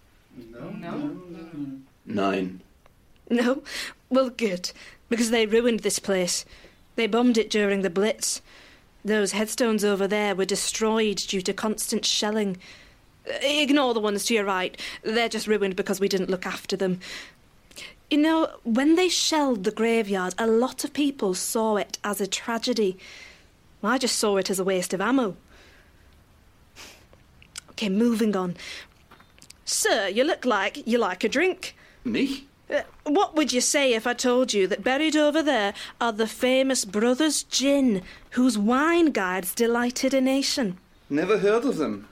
No. 0.50 0.70
No. 0.70 1.20
Nine. 2.04 2.62
No? 3.30 3.62
Well, 4.10 4.30
good, 4.30 4.72
because 5.08 5.30
they 5.30 5.46
ruined 5.46 5.80
this 5.80 5.98
place. 5.98 6.44
They 6.96 7.06
bombed 7.06 7.38
it 7.38 7.50
during 7.50 7.82
the 7.82 7.90
Blitz. 7.90 8.40
Those 9.04 9.32
headstones 9.32 9.84
over 9.84 10.08
there 10.08 10.34
were 10.34 10.44
destroyed 10.44 11.18
due 11.18 11.42
to 11.42 11.52
constant 11.52 12.04
shelling. 12.04 12.56
Ignore 13.42 13.94
the 13.94 14.00
ones 14.00 14.24
to 14.26 14.34
your 14.34 14.44
right. 14.44 14.80
They're 15.02 15.28
just 15.28 15.46
ruined 15.46 15.76
because 15.76 16.00
we 16.00 16.08
didn't 16.08 16.30
look 16.30 16.46
after 16.46 16.76
them. 16.76 17.00
You 18.10 18.18
know, 18.18 18.48
when 18.64 18.96
they 18.96 19.08
shelled 19.08 19.64
the 19.64 19.70
graveyard, 19.70 20.34
a 20.38 20.46
lot 20.46 20.82
of 20.84 20.92
people 20.94 21.34
saw 21.34 21.76
it 21.76 21.98
as 22.02 22.20
a 22.20 22.26
tragedy. 22.26 22.96
I 23.82 23.98
just 23.98 24.18
saw 24.18 24.36
it 24.38 24.50
as 24.50 24.58
a 24.58 24.64
waste 24.64 24.94
of 24.94 25.00
ammo. 25.00 25.36
Okay, 27.70 27.88
moving 27.88 28.34
on. 28.34 28.56
Sir, 29.64 30.08
you 30.08 30.24
look 30.24 30.44
like 30.44 30.86
you 30.86 30.98
like 30.98 31.22
a 31.22 31.28
drink. 31.28 31.76
Me? 32.04 32.46
Uh, 32.70 32.80
What 33.04 33.36
would 33.36 33.52
you 33.52 33.60
say 33.60 33.92
if 33.92 34.06
I 34.06 34.14
told 34.14 34.52
you 34.52 34.66
that 34.66 34.82
buried 34.82 35.16
over 35.16 35.42
there 35.42 35.74
are 36.00 36.12
the 36.12 36.26
famous 36.26 36.84
Brothers 36.84 37.42
Gin, 37.44 38.02
whose 38.30 38.58
wine 38.58 39.10
guides 39.12 39.54
delighted 39.54 40.14
a 40.14 40.20
nation? 40.20 40.78
Never 41.10 41.38
heard 41.38 41.64
of 41.64 41.76
them. 41.76 42.08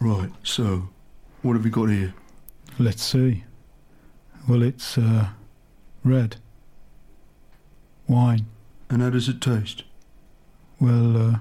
Right, 0.00 0.30
so, 0.42 0.88
what 1.42 1.54
have 1.54 1.64
we 1.64 1.70
got 1.70 1.88
here? 1.88 2.14
Let's 2.78 3.02
see. 3.02 3.44
Well, 4.48 4.62
it's 4.62 4.98
uh, 4.98 5.28
red. 6.04 6.36
Wine. 8.06 8.46
And 8.90 9.02
how 9.02 9.10
does 9.10 9.28
it 9.28 9.40
taste? 9.40 9.84
Well, 10.78 11.16
uh. 11.16 11.38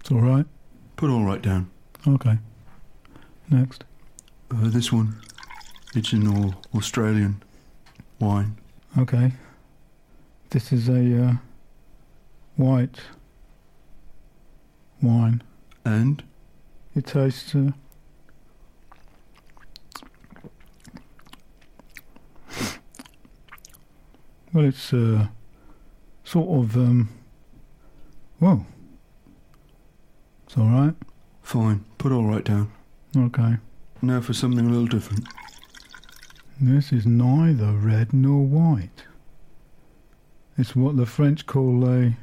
It's 0.00 0.12
alright. 0.12 0.46
Put 0.96 1.10
all 1.10 1.24
right 1.24 1.42
down. 1.42 1.70
Okay. 2.06 2.38
Next. 3.48 3.84
Uh, 4.50 4.68
this 4.68 4.92
one, 4.92 5.16
it's 5.94 6.12
an 6.12 6.54
Australian 6.74 7.42
wine. 8.18 8.56
Okay. 8.98 9.32
This 10.50 10.72
is 10.72 10.88
a 10.88 11.24
uh, 11.26 11.32
white 12.56 12.98
wine. 15.00 15.42
And? 15.84 16.24
It 16.96 17.06
tastes. 17.06 17.54
Uh, 17.54 17.70
well, 24.52 24.64
it's 24.64 24.92
uh, 24.92 25.28
sort 26.24 26.64
of. 26.64 26.76
Um, 26.76 27.10
well, 28.40 28.66
it's 30.46 30.56
all 30.58 30.66
right. 30.66 30.94
Fine. 31.42 31.84
Put 31.98 32.10
all 32.10 32.24
right 32.24 32.44
down. 32.44 32.72
Okay. 33.16 33.58
Now 34.02 34.20
for 34.20 34.32
something 34.32 34.66
a 34.66 34.68
little 34.68 34.86
different. 34.86 35.28
This 36.60 36.90
is 36.92 37.06
neither 37.06 37.72
red 37.72 38.12
nor 38.12 38.44
white. 38.44 39.04
It's 40.60 40.76
what 40.76 40.98
the 40.98 41.06
French 41.06 41.46
call 41.46 41.88
a 41.88 42.18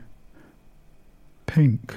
pink 1.48 1.96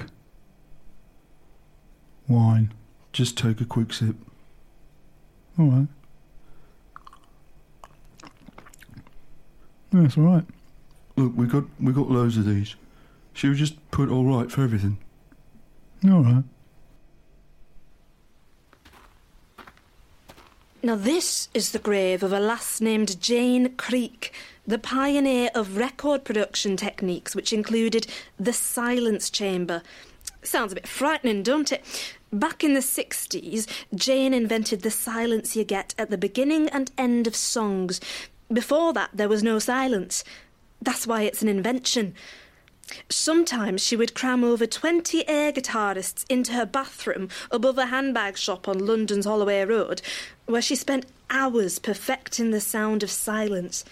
wine. 2.27 2.73
Just 3.13 3.37
take 3.37 3.61
a 3.61 3.65
quick 3.65 3.93
sip. 3.93 4.15
All 5.59 5.67
right. 5.67 5.87
That's 9.91 10.17
all 10.17 10.23
right. 10.23 10.43
Look, 11.15 11.33
we 11.35 11.45
got 11.45 11.65
we 11.79 11.93
got 11.93 12.09
loads 12.09 12.37
of 12.37 12.45
these. 12.45 12.75
Should 13.33 13.51
we 13.51 13.55
just 13.55 13.91
put 13.91 14.09
all 14.09 14.25
right 14.25 14.51
for 14.51 14.63
everything? 14.63 14.97
All 16.05 16.23
right. 16.23 16.43
Now, 20.83 20.95
this 20.95 21.47
is 21.53 21.71
the 21.73 21.79
grave 21.79 22.23
of 22.23 22.33
a 22.33 22.39
lass 22.39 22.81
named 22.81 23.21
Jane 23.21 23.75
Creek, 23.75 24.33
the 24.65 24.77
pioneer 24.77 25.49
of 25.55 25.77
record 25.77 26.23
production 26.23 26.77
techniques, 26.77 27.35
which 27.35 27.51
included 27.51 28.07
the 28.39 28.53
silence 28.53 29.29
chamber. 29.29 29.81
Sounds 30.43 30.71
a 30.71 30.75
bit 30.75 30.87
frightening, 30.87 31.43
don't 31.43 31.71
it? 31.71 31.83
Back 32.31 32.63
in 32.63 32.73
the 32.73 32.79
60s, 32.79 33.67
Jane 33.93 34.33
invented 34.33 34.81
the 34.81 34.91
silence 34.91 35.55
you 35.55 35.63
get 35.63 35.93
at 35.97 36.09
the 36.09 36.17
beginning 36.17 36.69
and 36.69 36.91
end 36.97 37.27
of 37.27 37.35
songs. 37.35 37.99
Before 38.51 38.93
that, 38.93 39.09
there 39.13 39.29
was 39.29 39.43
no 39.43 39.59
silence. 39.59 40.23
That's 40.81 41.05
why 41.05 41.23
it's 41.23 41.41
an 41.41 41.47
invention. 41.47 42.15
Sometimes 43.09 43.85
she 43.85 43.95
would 43.95 44.13
cram 44.13 44.43
over 44.43 44.65
20 44.65 45.27
air 45.27 45.51
guitarists 45.51 46.25
into 46.29 46.53
her 46.53 46.65
bathroom 46.65 47.29
above 47.49 47.77
a 47.77 47.87
handbag 47.87 48.37
shop 48.37 48.67
on 48.67 48.85
London's 48.85 49.25
Holloway 49.25 49.63
Road, 49.65 50.01
where 50.45 50.61
she 50.61 50.75
spent 50.75 51.05
hours 51.29 51.79
perfecting 51.79 52.51
the 52.51 52.61
sound 52.61 53.03
of 53.03 53.11
silence. 53.11 53.85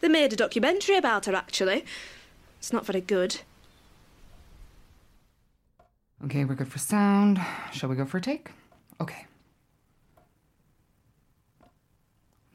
They 0.00 0.08
made 0.08 0.32
a 0.32 0.36
documentary 0.36 0.96
about 0.96 1.26
her, 1.26 1.34
actually. 1.34 1.84
It's 2.58 2.72
not 2.72 2.86
very 2.86 3.00
good. 3.00 3.40
Okay, 6.24 6.44
we're 6.44 6.54
good 6.54 6.68
for 6.68 6.78
sound. 6.78 7.40
Shall 7.72 7.88
we 7.88 7.96
go 7.96 8.04
for 8.04 8.18
a 8.18 8.20
take? 8.20 8.50
Okay. 9.00 9.26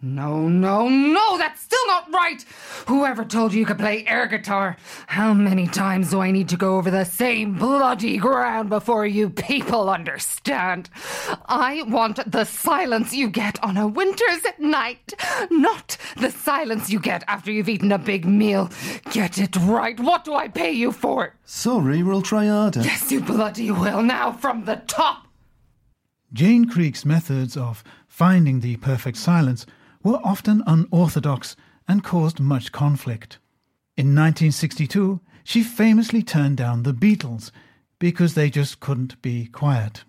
No, 0.04 0.48
no, 0.48 0.90
no, 0.90 1.38
that's 1.38 1.62
still 1.62 1.86
not 1.86 2.12
right! 2.12 2.44
Whoever 2.88 3.24
told 3.24 3.54
you 3.54 3.60
you 3.60 3.68
could 3.68 3.78
play 3.78 4.04
air 4.08 4.26
guitar? 4.26 4.76
How 5.06 5.32
many 5.32 5.68
times 5.68 6.10
do 6.10 6.22
I 6.22 6.32
need 6.32 6.50
to 6.50 6.58
go 6.58 6.78
over 6.78 6.90
the 6.90 7.04
same 7.04 7.54
bloody 7.54 8.18
ground 8.18 8.70
before 8.70 9.06
you 9.06 9.30
people 9.30 9.92
understand? 9.92 10.90
I 11.46 11.84
want 11.84 12.20
the 12.32 12.46
silence 12.46 13.14
you 13.14 13.30
get 13.30 13.64
on 13.64 13.78
a 13.78 13.88
winter's 13.88 14.44
night, 14.58 15.14
not 15.52 15.98
the 16.18 16.32
silence 16.32 16.90
you 16.90 17.00
get 17.00 17.24
after 17.28 17.52
you've 17.52 17.70
eaten 17.70 17.92
a 17.92 18.00
big 18.00 18.26
meal. 18.26 18.72
Get 19.12 19.38
it 19.38 19.56
right. 19.58 20.00
What 20.00 20.24
do 20.24 20.34
I 20.34 20.48
pay 20.48 20.72
you 20.72 20.92
for? 20.92 21.36
Sorry, 21.46 22.02
we'll 22.02 22.24
try 22.24 22.48
harder. 22.48 22.82
Yes, 22.82 23.12
you 23.12 23.22
bloody 23.22 23.70
will. 23.70 24.02
Now 24.02 24.32
from 24.32 24.66
the 24.66 24.78
top. 24.88 25.28
Jane 26.34 26.68
Creek's 26.68 27.06
methods 27.06 27.56
of 27.56 27.84
finding 28.08 28.62
the 28.62 28.78
perfect 28.78 29.18
silence 29.18 29.68
were 30.04 30.20
often 30.24 30.64
unorthodox 30.66 31.56
and 31.88 32.04
caused 32.04 32.40
much 32.40 32.72
conflict. 32.72 33.38
In 33.98 34.16
1962, 34.16 35.20
she 35.44 35.64
famously 35.64 36.24
turned 36.24 36.58
down 36.58 36.84
the 36.84 36.94
Beatles 36.94 37.52
because 38.00 38.34
they 38.34 38.50
just 38.50 38.80
couldn't 38.80 39.22
be 39.22 39.46
quiet. 39.48 40.04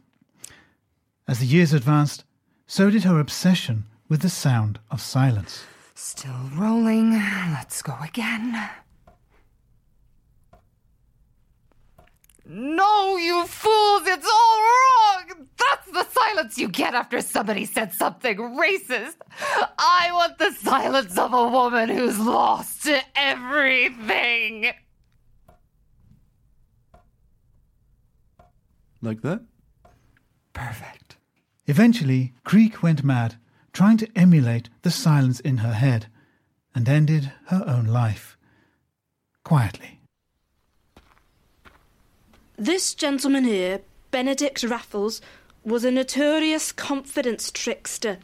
As 1.28 1.38
the 1.40 1.46
years 1.46 1.72
advanced, 1.72 2.24
so 2.66 2.90
did 2.90 3.04
her 3.04 3.20
obsession 3.20 3.84
with 4.08 4.22
the 4.22 4.30
sound 4.30 4.78
of 4.90 5.00
silence. 5.00 5.64
Still 5.94 6.50
rolling. 6.54 7.12
Let's 7.12 7.82
go 7.82 7.96
again. 8.02 8.70
No, 12.44 13.16
you 13.16 13.46
fools, 13.46 14.02
it's 14.06 14.26
all 14.26 14.58
wrong! 14.60 15.48
That's 15.90 16.08
the 16.08 16.20
silence 16.20 16.58
you 16.58 16.68
get 16.68 16.94
after 16.94 17.20
somebody 17.20 17.64
said 17.64 17.92
something 17.92 18.36
racist. 18.36 19.16
I 19.78 20.10
want 20.12 20.38
the 20.38 20.52
silence 20.52 21.16
of 21.18 21.32
a 21.32 21.48
woman 21.48 21.88
who's 21.88 22.18
lost 22.18 22.84
to 22.84 23.00
everything. 23.16 24.72
Like 29.00 29.22
that? 29.22 29.42
Perfect. 30.52 31.16
Eventually, 31.66 32.34
Creek 32.44 32.82
went 32.82 33.02
mad, 33.02 33.36
trying 33.72 33.96
to 33.98 34.08
emulate 34.14 34.68
the 34.82 34.90
silence 34.90 35.40
in 35.40 35.58
her 35.58 35.72
head, 35.72 36.06
and 36.74 36.88
ended 36.88 37.32
her 37.46 37.64
own 37.66 37.86
life. 37.86 38.36
Quietly. 39.44 40.00
This 42.56 42.94
gentleman 42.94 43.44
here, 43.44 43.80
Benedict 44.12 44.62
Raffles, 44.62 45.20
was 45.64 45.84
a 45.84 45.90
notorious 45.90 46.72
confidence 46.72 47.50
trickster. 47.50 48.18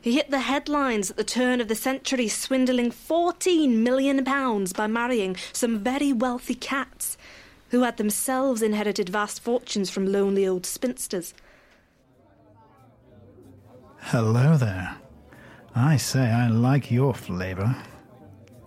He 0.00 0.12
hit 0.12 0.30
the 0.30 0.40
headlines 0.40 1.10
at 1.10 1.16
the 1.16 1.24
turn 1.24 1.60
of 1.60 1.68
the 1.68 1.74
century, 1.74 2.28
swindling 2.28 2.90
£14 2.90 3.76
million 3.76 4.22
by 4.22 4.86
marrying 4.86 5.36
some 5.52 5.78
very 5.78 6.12
wealthy 6.12 6.54
cats 6.54 7.16
who 7.70 7.82
had 7.82 7.96
themselves 7.96 8.62
inherited 8.62 9.08
vast 9.08 9.40
fortunes 9.40 9.90
from 9.90 10.12
lonely 10.12 10.46
old 10.46 10.66
spinsters. 10.66 11.34
Hello 13.98 14.56
there. 14.56 14.96
I 15.74 15.96
say, 15.96 16.20
I 16.20 16.48
like 16.48 16.90
your 16.90 17.14
flavour. 17.14 17.74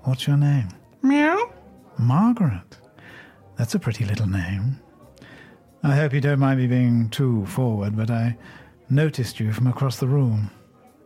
What's 0.04 0.28
your 0.28 0.38
name? 0.38 0.70
Meow. 1.04 1.54
Margaret. 1.98 2.78
That's 3.56 3.76
a 3.76 3.80
pretty 3.80 4.06
little 4.06 4.28
name. 4.28 4.80
I 5.84 5.96
hope 5.96 6.14
you 6.14 6.22
don't 6.22 6.40
mind 6.40 6.60
me 6.60 6.68
being 6.68 7.10
too 7.10 7.46
forward, 7.46 7.96
but 7.96 8.10
I 8.10 8.38
noticed 8.90 9.40
you 9.40 9.54
from 9.54 9.68
across 9.68 9.98
the 10.00 10.08
room, 10.08 10.50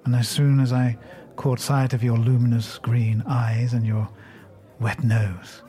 and 0.05 0.15
as 0.15 0.29
soon 0.29 0.59
as 0.59 0.71
I 0.71 0.97
caught 1.35 1.59
sight 1.59 1.93
of 1.93 2.03
your 2.03 2.17
luminous 2.17 2.77
green 2.77 3.23
eyes 3.27 3.73
and 3.73 3.85
your 3.85 4.09
wet 4.79 5.03
nose, 5.03 5.63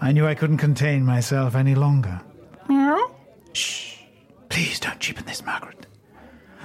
I 0.00 0.12
knew 0.12 0.26
I 0.26 0.34
couldn't 0.34 0.58
contain 0.58 1.04
myself 1.04 1.54
any 1.54 1.74
longer. 1.74 2.20
Meow. 2.68 3.10
Shh. 3.52 3.96
Please 4.48 4.78
don't 4.78 5.00
cheapen 5.00 5.24
this, 5.26 5.44
Margaret. 5.44 5.86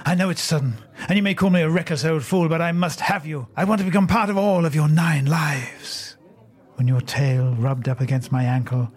I 0.06 0.14
know 0.14 0.30
it's 0.30 0.42
sudden, 0.42 0.74
and 1.08 1.16
you 1.16 1.22
may 1.22 1.34
call 1.34 1.50
me 1.50 1.62
a 1.62 1.68
reckless 1.68 2.04
old 2.04 2.24
fool, 2.24 2.48
but 2.48 2.60
I 2.60 2.72
must 2.72 3.00
have 3.00 3.26
you. 3.26 3.48
I 3.56 3.64
want 3.64 3.80
to 3.80 3.84
become 3.86 4.06
part 4.06 4.30
of 4.30 4.36
all 4.36 4.64
of 4.64 4.74
your 4.74 4.88
nine 4.88 5.26
lives. 5.26 6.16
When 6.74 6.86
your 6.86 7.00
tail 7.00 7.54
rubbed 7.54 7.88
up 7.88 8.00
against 8.00 8.30
my 8.30 8.44
ankle, 8.44 8.92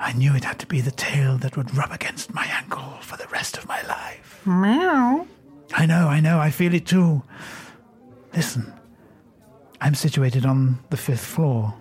I 0.00 0.12
knew 0.12 0.34
it 0.34 0.44
had 0.44 0.58
to 0.60 0.66
be 0.66 0.80
the 0.80 0.90
tail 0.92 1.38
that 1.38 1.56
would 1.56 1.76
rub 1.76 1.90
against 1.92 2.32
my 2.32 2.44
ankle 2.44 2.98
for 3.00 3.16
the 3.16 3.26
rest 3.28 3.58
of 3.58 3.66
my 3.66 3.82
life. 3.82 4.40
Meow. 4.46 5.26
I 5.74 5.86
know, 5.86 6.08
I 6.08 6.20
know, 6.20 6.38
I 6.38 6.50
feel 6.50 6.72
it 6.74 6.86
too. 6.86 7.22
Listen, 8.34 8.72
I'm 9.80 9.94
situated 9.94 10.46
on 10.46 10.78
the 10.90 10.96
fifth 10.96 11.24
floor, 11.24 11.74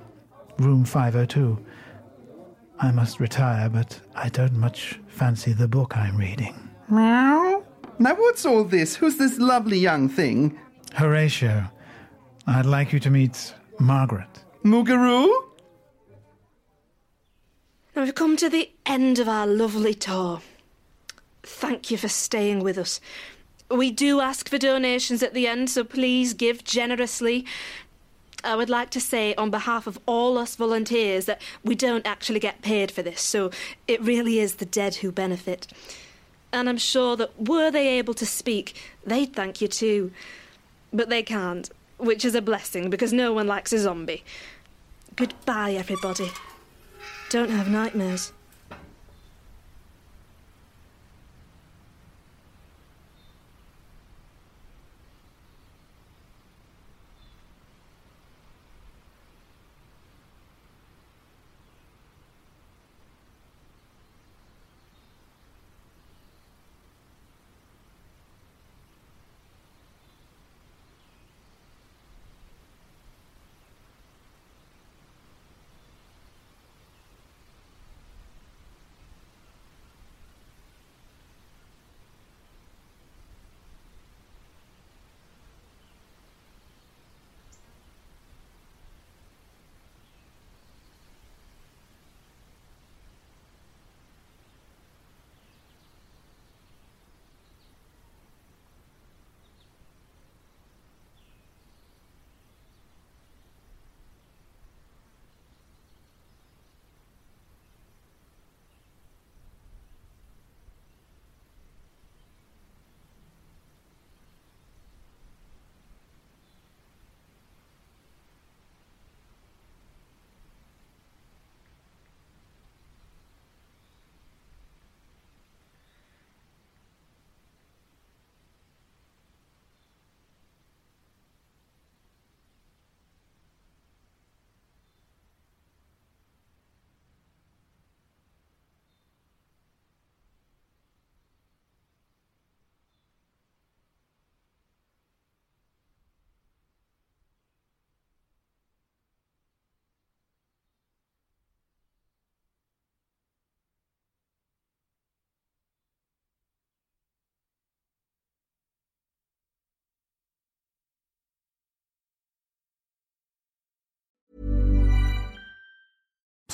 room 0.57 0.83
502. 0.83 1.63
I 2.79 2.91
must 2.91 3.19
retire, 3.19 3.69
but 3.69 3.99
I 4.15 4.29
don't 4.29 4.53
much 4.53 4.99
fancy 5.07 5.53
the 5.53 5.67
book 5.67 5.95
I'm 5.95 6.17
reading. 6.17 6.69
Meow. 6.89 7.63
Now, 7.99 8.13
what's 8.15 8.45
all 8.45 8.63
this? 8.63 8.95
Who's 8.95 9.17
this 9.17 9.39
lovely 9.39 9.79
young 9.79 10.09
thing? 10.09 10.59
Horatio, 10.93 11.65
I'd 12.45 12.65
like 12.65 12.93
you 12.93 12.99
to 12.99 13.09
meet 13.09 13.53
Margaret. 13.79 14.29
Mugaroo? 14.63 15.46
Now 17.97 18.03
we've 18.03 18.13
come 18.13 18.37
to 18.37 18.47
the 18.47 18.69
end 18.85 19.17
of 19.17 19.27
our 19.27 19.47
lovely 19.47 19.95
tour. 19.95 20.41
Thank 21.41 21.89
you 21.89 21.97
for 21.97 22.07
staying 22.07 22.59
with 22.59 22.77
us. 22.77 23.01
We 23.71 23.89
do 23.89 24.19
ask 24.21 24.47
for 24.47 24.59
donations 24.59 25.23
at 25.23 25.33
the 25.33 25.47
end, 25.47 25.71
so 25.71 25.83
please 25.83 26.35
give 26.35 26.63
generously. 26.63 27.43
I 28.43 28.55
would 28.55 28.69
like 28.69 28.91
to 28.91 29.01
say, 29.01 29.33
on 29.33 29.49
behalf 29.49 29.87
of 29.87 29.97
all 30.05 30.37
us 30.37 30.55
volunteers, 30.55 31.25
that 31.25 31.41
we 31.63 31.73
don't 31.73 32.05
actually 32.05 32.39
get 32.39 32.61
paid 32.61 32.91
for 32.91 33.01
this, 33.01 33.19
so 33.19 33.49
it 33.87 33.99
really 33.99 34.37
is 34.37 34.57
the 34.57 34.65
dead 34.65 34.97
who 34.97 35.11
benefit. 35.11 35.65
And 36.53 36.69
I'm 36.69 36.77
sure 36.77 37.15
that 37.15 37.49
were 37.49 37.71
they 37.71 37.97
able 37.97 38.13
to 38.13 38.27
speak, 38.27 38.79
they'd 39.07 39.33
thank 39.33 39.59
you 39.59 39.67
too. 39.67 40.11
But 40.93 41.09
they 41.09 41.23
can't, 41.23 41.67
which 41.97 42.23
is 42.23 42.35
a 42.35 42.43
blessing 42.43 42.91
because 42.91 43.11
no 43.11 43.33
one 43.33 43.47
likes 43.47 43.73
a 43.73 43.79
zombie. 43.79 44.23
Goodbye, 45.15 45.71
everybody. 45.71 46.29
Don't 47.29 47.49
have 47.49 47.69
nightmares. 47.69 48.31